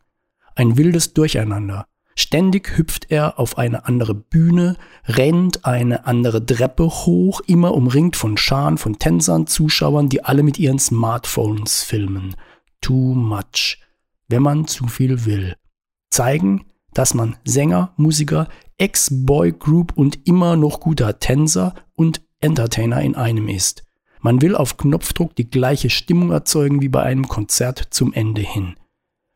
ein 0.55 0.77
wildes 0.77 1.13
Durcheinander, 1.13 1.87
Ständig 2.15 2.77
hüpft 2.77 3.09
er 3.09 3.39
auf 3.39 3.57
eine 3.57 3.85
andere 3.85 4.13
Bühne, 4.13 4.77
rennt 5.07 5.65
eine 5.65 6.05
andere 6.05 6.45
Treppe 6.45 6.83
hoch, 6.85 7.41
immer 7.47 7.73
umringt 7.73 8.15
von 8.15 8.37
Scharen 8.37 8.77
von 8.77 8.99
Tänzern, 8.99 9.47
Zuschauern, 9.47 10.09
die 10.09 10.23
alle 10.23 10.43
mit 10.43 10.59
ihren 10.59 10.77
Smartphones 10.77 11.81
filmen. 11.81 12.35
Too 12.81 13.15
much. 13.15 13.79
Wenn 14.27 14.43
man 14.43 14.67
zu 14.67 14.87
viel 14.87 15.25
will. 15.25 15.55
Zeigen, 16.11 16.65
dass 16.93 17.15
man 17.15 17.37
Sänger, 17.43 17.93
Musiker, 17.97 18.47
Ex-Boy-Group 18.77 19.93
und 19.95 20.27
immer 20.27 20.55
noch 20.55 20.79
guter 20.79 21.19
Tänzer 21.19 21.73
und 21.95 22.21
Entertainer 22.41 23.01
in 23.01 23.15
einem 23.15 23.47
ist. 23.47 23.83
Man 24.23 24.41
will 24.41 24.55
auf 24.55 24.77
Knopfdruck 24.77 25.35
die 25.35 25.49
gleiche 25.49 25.91
Stimmung 25.91 26.31
erzeugen 26.31 26.81
wie 26.81 26.89
bei 26.89 27.03
einem 27.03 27.27
Konzert 27.27 27.89
zum 27.91 28.11
Ende 28.11 28.41
hin 28.41 28.75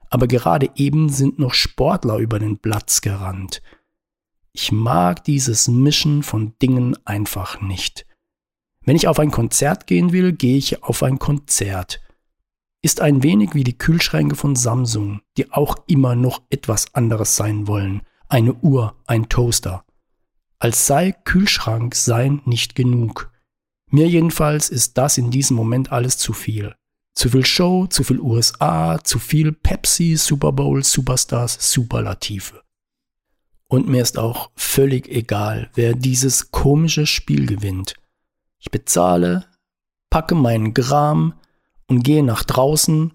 aber 0.09 0.27
gerade 0.27 0.69
eben 0.75 1.09
sind 1.09 1.39
noch 1.39 1.53
Sportler 1.53 2.17
über 2.17 2.39
den 2.39 2.59
Platz 2.59 3.01
gerannt. 3.01 3.61
Ich 4.53 4.71
mag 4.71 5.23
dieses 5.23 5.67
Mischen 5.67 6.23
von 6.23 6.53
Dingen 6.61 6.97
einfach 7.05 7.61
nicht. 7.61 8.05
Wenn 8.85 8.95
ich 8.95 9.07
auf 9.07 9.19
ein 9.19 9.31
Konzert 9.31 9.85
gehen 9.85 10.13
will, 10.13 10.31
gehe 10.31 10.57
ich 10.57 10.83
auf 10.83 11.03
ein 11.03 11.19
Konzert. 11.19 12.01
Ist 12.81 13.01
ein 13.01 13.21
wenig 13.21 13.53
wie 13.53 13.63
die 13.63 13.77
Kühlschränke 13.77 14.35
von 14.35 14.55
Samsung, 14.55 15.21
die 15.35 15.51
auch 15.51 15.75
immer 15.87 16.15
noch 16.15 16.41
etwas 16.49 16.93
anderes 16.93 17.35
sein 17.35 17.67
wollen. 17.67 18.01
Eine 18.29 18.53
Uhr, 18.53 18.95
ein 19.05 19.29
Toaster. 19.29 19.83
Als 20.59 20.87
sei 20.87 21.11
Kühlschrank 21.11 21.95
sein 21.95 22.41
nicht 22.45 22.75
genug. 22.75 23.31
Mir 23.89 24.07
jedenfalls 24.07 24.69
ist 24.69 24.97
das 24.97 25.17
in 25.17 25.31
diesem 25.31 25.55
Moment 25.55 25.91
alles 25.91 26.17
zu 26.17 26.33
viel. 26.33 26.75
Zu 27.15 27.29
viel 27.29 27.45
Show, 27.45 27.87
zu 27.87 28.03
viel 28.03 28.19
USA, 28.19 28.99
zu 29.03 29.17
viel 29.17 29.51
Pepsi, 29.51 30.17
Super 30.17 30.51
Bowl, 30.51 30.83
Superstars, 30.83 31.71
Superlative. 31.71 32.61
Und 33.69 33.87
mir 33.87 34.01
ist 34.01 34.17
auch 34.17 34.51
völlig 34.55 35.09
egal, 35.09 35.69
wer 35.73 35.93
dieses 35.93 36.51
komische 36.51 37.05
Spiel 37.05 37.45
gewinnt. 37.45 37.95
Ich 38.59 38.71
bezahle, 38.71 39.45
packe 40.09 40.35
meinen 40.35 40.73
Gram 40.73 41.33
und 41.87 42.03
gehe 42.03 42.23
nach 42.23 42.43
draußen, 42.43 43.13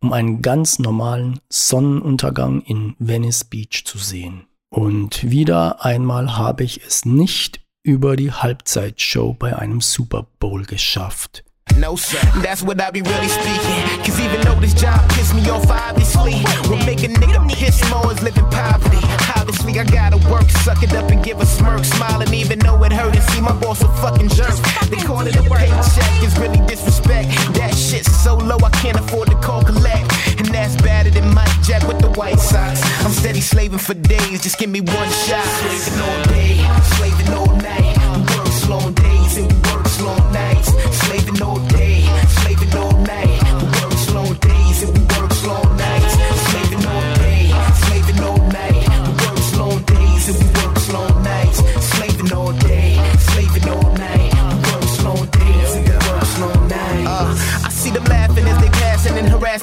um 0.00 0.12
einen 0.12 0.42
ganz 0.42 0.78
normalen 0.78 1.40
Sonnenuntergang 1.48 2.62
in 2.62 2.94
Venice 2.98 3.44
Beach 3.44 3.84
zu 3.84 3.98
sehen. 3.98 4.46
Und 4.70 5.30
wieder 5.30 5.84
einmal 5.84 6.36
habe 6.36 6.64
ich 6.64 6.82
es 6.84 7.04
nicht 7.04 7.60
über 7.82 8.16
die 8.16 8.30
Halbzeitshow 8.30 9.34
bei 9.34 9.56
einem 9.56 9.80
Super 9.80 10.26
Bowl 10.38 10.64
geschafft. 10.64 11.44
No, 11.78 11.96
sir. 11.96 12.18
That's 12.42 12.62
what 12.62 12.80
I 12.80 12.90
be 12.90 13.00
really 13.00 13.28
speaking. 13.28 14.02
Cause 14.04 14.20
even 14.20 14.40
though 14.42 14.60
this 14.60 14.74
job 14.74 15.00
pissed 15.10 15.34
me 15.34 15.48
off, 15.50 15.70
obviously, 15.70 16.34
what 16.68 16.82
a 16.82 17.08
nigga 17.08 17.48
piss 17.48 17.80
more 17.90 18.12
is 18.12 18.22
living 18.22 18.44
poverty. 18.50 18.98
Obviously, 19.40 19.80
I 19.80 19.84
gotta 19.84 20.18
work, 20.30 20.50
suck 20.50 20.82
it 20.82 20.92
up 20.92 21.10
and 21.10 21.24
give 21.24 21.40
a 21.40 21.46
smirk, 21.46 21.82
smiling 21.82 22.34
even 22.34 22.58
though 22.58 22.84
it 22.84 22.92
hurt 22.92 23.16
and 23.16 23.24
see 23.30 23.40
my 23.40 23.52
boss 23.58 23.82
a 23.82 23.88
fucking 24.02 24.28
jerk. 24.28 24.54
They 24.90 24.98
call 24.98 25.26
it 25.26 25.34
a 25.34 25.42
paycheck, 25.42 26.12
it's 26.22 26.36
really 26.38 26.60
disrespect. 26.66 27.30
That 27.54 27.74
shit's 27.74 28.12
so 28.22 28.36
low, 28.36 28.58
I 28.62 28.68
can't 28.82 28.98
afford 28.98 29.30
to 29.30 29.36
call 29.36 29.62
collect. 29.64 30.12
And 30.38 30.46
that's 30.48 30.76
better 30.82 31.08
than 31.08 31.34
Mike 31.34 31.56
Jack 31.62 31.88
with 31.88 32.00
the 32.00 32.10
White 32.10 32.38
socks. 32.38 32.82
I'm 33.02 33.12
steady 33.12 33.40
slaving 33.40 33.78
for 33.78 33.94
days, 33.94 34.42
just 34.42 34.58
give 34.58 34.68
me 34.68 34.82
one 34.82 35.10
shot. 35.24 35.44
Slaving 35.64 36.00
all 36.04 36.22
day, 36.24 36.54
slaving 36.96 37.32
all 37.32 37.56
night. 37.56 37.96
Work 38.36 38.68
long 38.68 38.92
days 38.92 39.38
and 39.38 39.50
we 39.50 39.58
work 39.72 39.88
long 40.00 40.32
nights. 40.34 40.68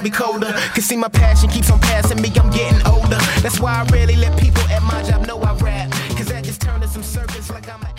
Me 0.07 0.15
colder. 0.15 0.53
Can 0.73 0.83
see 0.83 0.97
my 0.97 1.09
passion 1.09 1.49
keeps 1.49 1.71
on 1.71 1.79
passing 1.79 2.21
me. 2.21 2.29
I'm 2.35 2.49
getting 2.51 2.81
older. 2.87 3.19
That's 3.41 3.59
why 3.59 3.73
I 3.81 3.83
rarely 3.93 4.15
let 4.15 4.37
people 4.39 4.63
at 4.71 4.81
my 4.83 5.01
job 5.03 5.25
know 5.27 5.39
I 5.41 5.53
rap. 5.63 5.91
Cause 6.17 6.27
that 6.27 6.43
just 6.43 6.61
turned 6.61 6.83
to 6.83 6.89
some 6.89 7.03
circus 7.03 7.49
like 7.49 7.67
I'm 7.67 7.81
an 7.81 7.97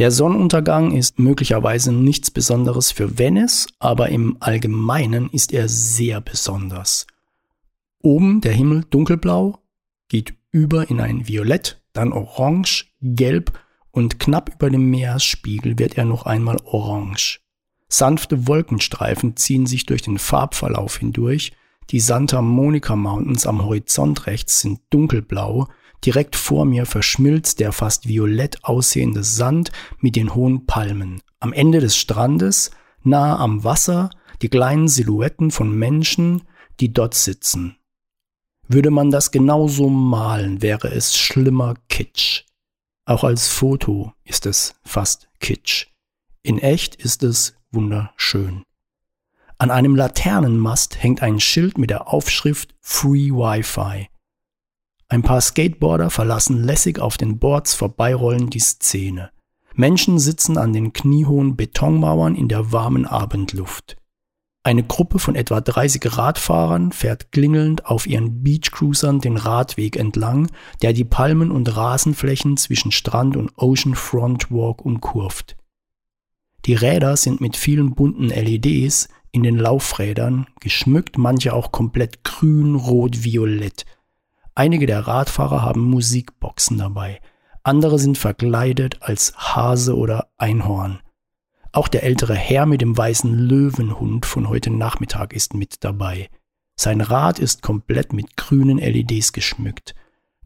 Der 0.00 0.10
Sonnenuntergang 0.10 0.90
ist 0.90 1.20
möglicherweise 1.20 1.92
nichts 1.92 2.28
Besonderes 2.32 2.90
für 2.90 3.16
Venice, 3.16 3.68
aber 3.78 4.08
im 4.08 4.36
Allgemeinen 4.40 5.30
ist 5.30 5.52
er 5.52 5.68
sehr 5.68 6.20
besonders. 6.20 7.06
Oben 8.02 8.40
der 8.40 8.54
Himmel 8.54 8.84
dunkelblau, 8.90 9.60
geht 10.08 10.34
über 10.50 10.90
in 10.90 11.00
ein 11.00 11.28
Violett, 11.28 11.80
dann 11.92 12.12
orange, 12.12 12.86
gelb 13.02 13.56
und 13.92 14.18
knapp 14.18 14.52
über 14.52 14.68
dem 14.68 14.90
Meeresspiegel 14.90 15.78
wird 15.78 15.96
er 15.96 16.06
noch 16.06 16.26
einmal 16.26 16.56
orange. 16.64 17.43
Sanfte 17.98 18.46
Wolkenstreifen 18.46 19.36
ziehen 19.36 19.66
sich 19.66 19.86
durch 19.86 20.02
den 20.02 20.18
Farbverlauf 20.18 20.98
hindurch, 20.98 21.52
die 21.90 22.00
Santa 22.00 22.40
Monica 22.42 22.96
Mountains 22.96 23.46
am 23.46 23.62
Horizont 23.62 24.26
rechts 24.26 24.60
sind 24.60 24.80
dunkelblau, 24.90 25.68
Direkt 26.04 26.36
vor 26.36 26.66
mir 26.66 26.84
verschmilzt 26.84 27.60
der 27.60 27.72
fast 27.72 28.06
violett 28.06 28.62
aussehende 28.64 29.24
Sand 29.24 29.72
mit 30.00 30.16
den 30.16 30.34
hohen 30.34 30.66
Palmen. 30.66 31.22
Am 31.40 31.54
Ende 31.54 31.80
des 31.80 31.96
Strandes, 31.96 32.72
nahe 33.02 33.38
am 33.38 33.64
Wasser, 33.64 34.10
die 34.42 34.48
kleinen 34.48 34.88
Silhouetten 34.88 35.50
von 35.50 35.74
Menschen, 35.74 36.42
die 36.80 36.92
dort 36.92 37.14
sitzen. 37.14 37.76
Würde 38.68 38.90
man 38.90 39.10
das 39.10 39.30
genauso 39.30 39.88
malen, 39.88 40.60
wäre 40.60 40.88
es 40.88 41.16
schlimmer 41.16 41.74
Kitsch. 41.88 42.44
Auch 43.06 43.24
als 43.24 43.48
Foto 43.48 44.12
ist 44.24 44.44
es 44.44 44.74
fast 44.84 45.28
Kitsch. 45.40 45.86
In 46.42 46.58
echt 46.58 46.96
ist 46.96 47.22
es 47.22 47.54
wunderschön. 47.74 48.64
An 49.58 49.70
einem 49.70 49.94
Laternenmast 49.94 51.02
hängt 51.02 51.22
ein 51.22 51.40
Schild 51.40 51.78
mit 51.78 51.90
der 51.90 52.12
Aufschrift 52.12 52.74
Free 52.80 53.30
Wi-Fi. 53.30 54.08
Ein 55.08 55.22
paar 55.22 55.40
Skateboarder 55.40 56.10
verlassen 56.10 56.62
lässig 56.62 56.98
auf 56.98 57.16
den 57.16 57.38
Boards 57.38 57.74
vorbeirollen 57.74 58.50
die 58.50 58.60
Szene. 58.60 59.30
Menschen 59.74 60.18
sitzen 60.18 60.58
an 60.58 60.72
den 60.72 60.92
kniehohen 60.92 61.56
Betonmauern 61.56 62.34
in 62.34 62.48
der 62.48 62.72
warmen 62.72 63.06
Abendluft. 63.06 63.96
Eine 64.66 64.82
Gruppe 64.82 65.18
von 65.18 65.34
etwa 65.34 65.60
30 65.60 66.16
Radfahrern 66.16 66.90
fährt 66.90 67.32
klingelnd 67.32 67.84
auf 67.84 68.06
ihren 68.06 68.42
Beachcruisern 68.42 69.20
den 69.20 69.36
Radweg 69.36 69.96
entlang, 69.96 70.50
der 70.80 70.94
die 70.94 71.04
Palmen 71.04 71.50
und 71.50 71.76
Rasenflächen 71.76 72.56
zwischen 72.56 72.90
Strand 72.90 73.36
und 73.36 73.52
Oceanfront 73.56 74.50
Walk 74.50 74.82
umkurvt. 74.84 75.56
Die 76.66 76.74
Räder 76.74 77.16
sind 77.16 77.40
mit 77.40 77.56
vielen 77.56 77.94
bunten 77.94 78.28
LEDs 78.28 79.08
in 79.32 79.42
den 79.42 79.58
Laufrädern, 79.58 80.46
geschmückt 80.60 81.18
manche 81.18 81.52
auch 81.52 81.72
komplett 81.72 82.24
grün, 82.24 82.74
rot, 82.74 83.24
violett, 83.24 83.84
Einige 84.56 84.86
der 84.86 85.00
Radfahrer 85.00 85.62
haben 85.62 85.80
Musikboxen 85.80 86.78
dabei, 86.78 87.20
andere 87.64 87.98
sind 87.98 88.18
verkleidet 88.18 89.02
als 89.02 89.34
Hase 89.36 89.96
oder 89.96 90.28
Einhorn. 90.36 91.00
Auch 91.72 91.88
der 91.88 92.04
ältere 92.04 92.36
Herr 92.36 92.64
mit 92.66 92.80
dem 92.80 92.96
weißen 92.96 93.32
Löwenhund 93.36 94.26
von 94.26 94.48
heute 94.48 94.70
Nachmittag 94.70 95.32
ist 95.32 95.54
mit 95.54 95.82
dabei. 95.82 96.28
Sein 96.76 97.00
Rad 97.00 97.40
ist 97.40 97.62
komplett 97.62 98.12
mit 98.12 98.36
grünen 98.36 98.78
LEDs 98.78 99.32
geschmückt. 99.32 99.96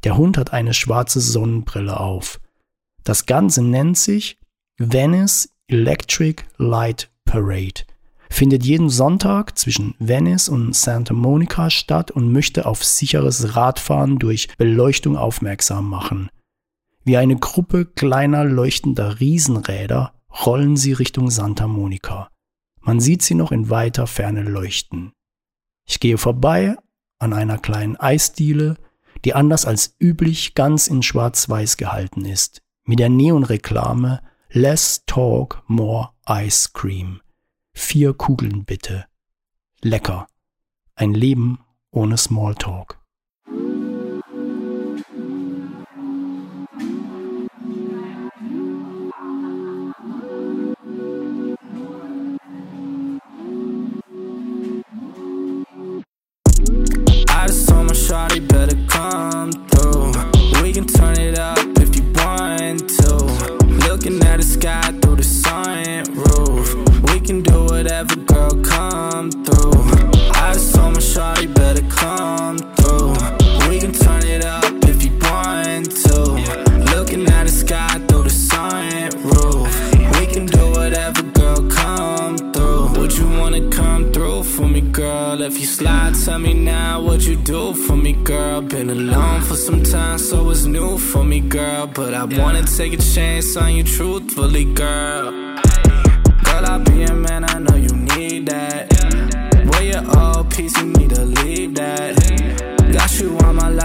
Der 0.05 0.17
Hund 0.17 0.39
hat 0.39 0.55
eine 0.55 0.73
schwarze 0.73 1.21
Sonnenbrille 1.21 2.01
auf. 2.01 2.41
Das 3.05 3.27
Ganze 3.27 3.63
nennt 3.63 3.99
sich 3.99 4.39
Venice 4.79 5.51
Electric 5.71 6.45
Light 6.57 7.11
Parade 7.27 7.83
findet 8.31 8.65
jeden 8.65 8.89
Sonntag 8.89 9.59
zwischen 9.59 9.95
Venice 9.99 10.49
und 10.49 10.75
Santa 10.75 11.13
Monica 11.13 11.69
statt 11.69 12.11
und 12.11 12.33
möchte 12.33 12.65
auf 12.65 12.83
sicheres 12.83 13.55
Radfahren 13.55 14.19
durch 14.19 14.49
Beleuchtung 14.57 15.19
aufmerksam 15.19 15.91
machen. 15.91 16.31
Wie 17.05 17.19
eine 17.19 17.37
Gruppe 17.37 17.85
kleiner 17.85 18.45
leuchtender 18.45 19.21
Riesenräder 19.21 20.15
rollen 20.47 20.79
sie 20.79 20.95
Richtung 20.95 21.31
Santa 21.31 21.67
Monica. 21.67 22.31
Man 22.81 22.99
sieht 22.99 23.21
sie 23.21 23.35
noch 23.35 23.53
in 23.53 23.69
weiter 23.69 24.07
Ferne 24.07 24.45
leuchten. 24.45 25.13
Ich 25.87 26.01
gehe 26.01 26.17
vorbei 26.17 26.77
an 27.19 27.35
einer 27.35 27.59
kleinen 27.59 27.97
Eisdiele, 27.97 28.79
die 29.27 29.35
anders 29.35 29.67
als 29.67 29.97
üblich 30.01 30.55
ganz 30.55 30.87
in 30.87 31.03
schwarz-weiß 31.03 31.77
gehalten 31.77 32.25
ist, 32.25 32.63
mit 32.85 33.01
der 33.01 33.11
Neonreklame 33.11 34.23
Less 34.51 35.05
Talk, 35.05 35.63
More 35.67 36.15
Ice 36.25 36.73
Cream. 36.73 37.21
Vier 37.75 38.15
Kugeln 38.15 38.65
bitte. 38.65 39.05
Lecker. 39.83 40.27
Ein 40.95 41.13
Leben 41.13 41.59
ohne 41.91 42.17
Smalltalk. 42.17 42.98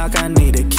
like 0.04 0.22
I 0.22 0.28
need 0.28 0.60
a 0.60 0.73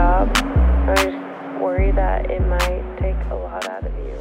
job. 0.00 0.28
I 0.88 0.94
just 0.94 1.18
worry 1.60 1.92
that 1.92 2.30
it 2.30 2.42
might 2.54 2.84
take 2.98 3.20
a 3.30 3.34
lot 3.34 3.68
out 3.68 3.84
of 3.84 3.92
you. 3.98 4.16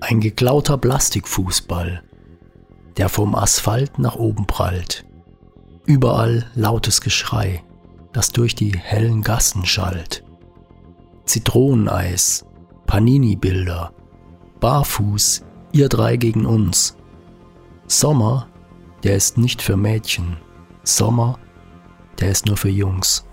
Ein 0.00 0.20
geklauter 0.20 0.76
Plastikfußball, 0.76 2.02
der 2.98 3.08
vom 3.08 3.34
Asphalt 3.34 3.98
nach 3.98 4.16
oben 4.16 4.46
prallt. 4.46 5.04
Überall 5.86 6.44
lautes 6.54 7.00
Geschrei, 7.00 7.62
das 8.12 8.30
durch 8.30 8.54
die 8.54 8.76
hellen 8.76 9.22
Gassen 9.22 9.64
schallt. 9.64 10.22
Zitroneneis, 11.24 12.44
Panini-Bilder, 12.86 13.92
Barfuß, 14.60 15.44
ihr 15.72 15.88
drei 15.88 16.16
gegen 16.16 16.46
uns. 16.46 16.96
Sommer, 17.86 18.48
der 19.02 19.16
ist 19.16 19.38
nicht 19.38 19.62
für 19.62 19.76
Mädchen. 19.76 20.36
Sommer, 20.84 21.38
der 22.20 22.30
ist 22.30 22.46
nur 22.46 22.56
für 22.56 22.68
Jungs. 22.68 23.26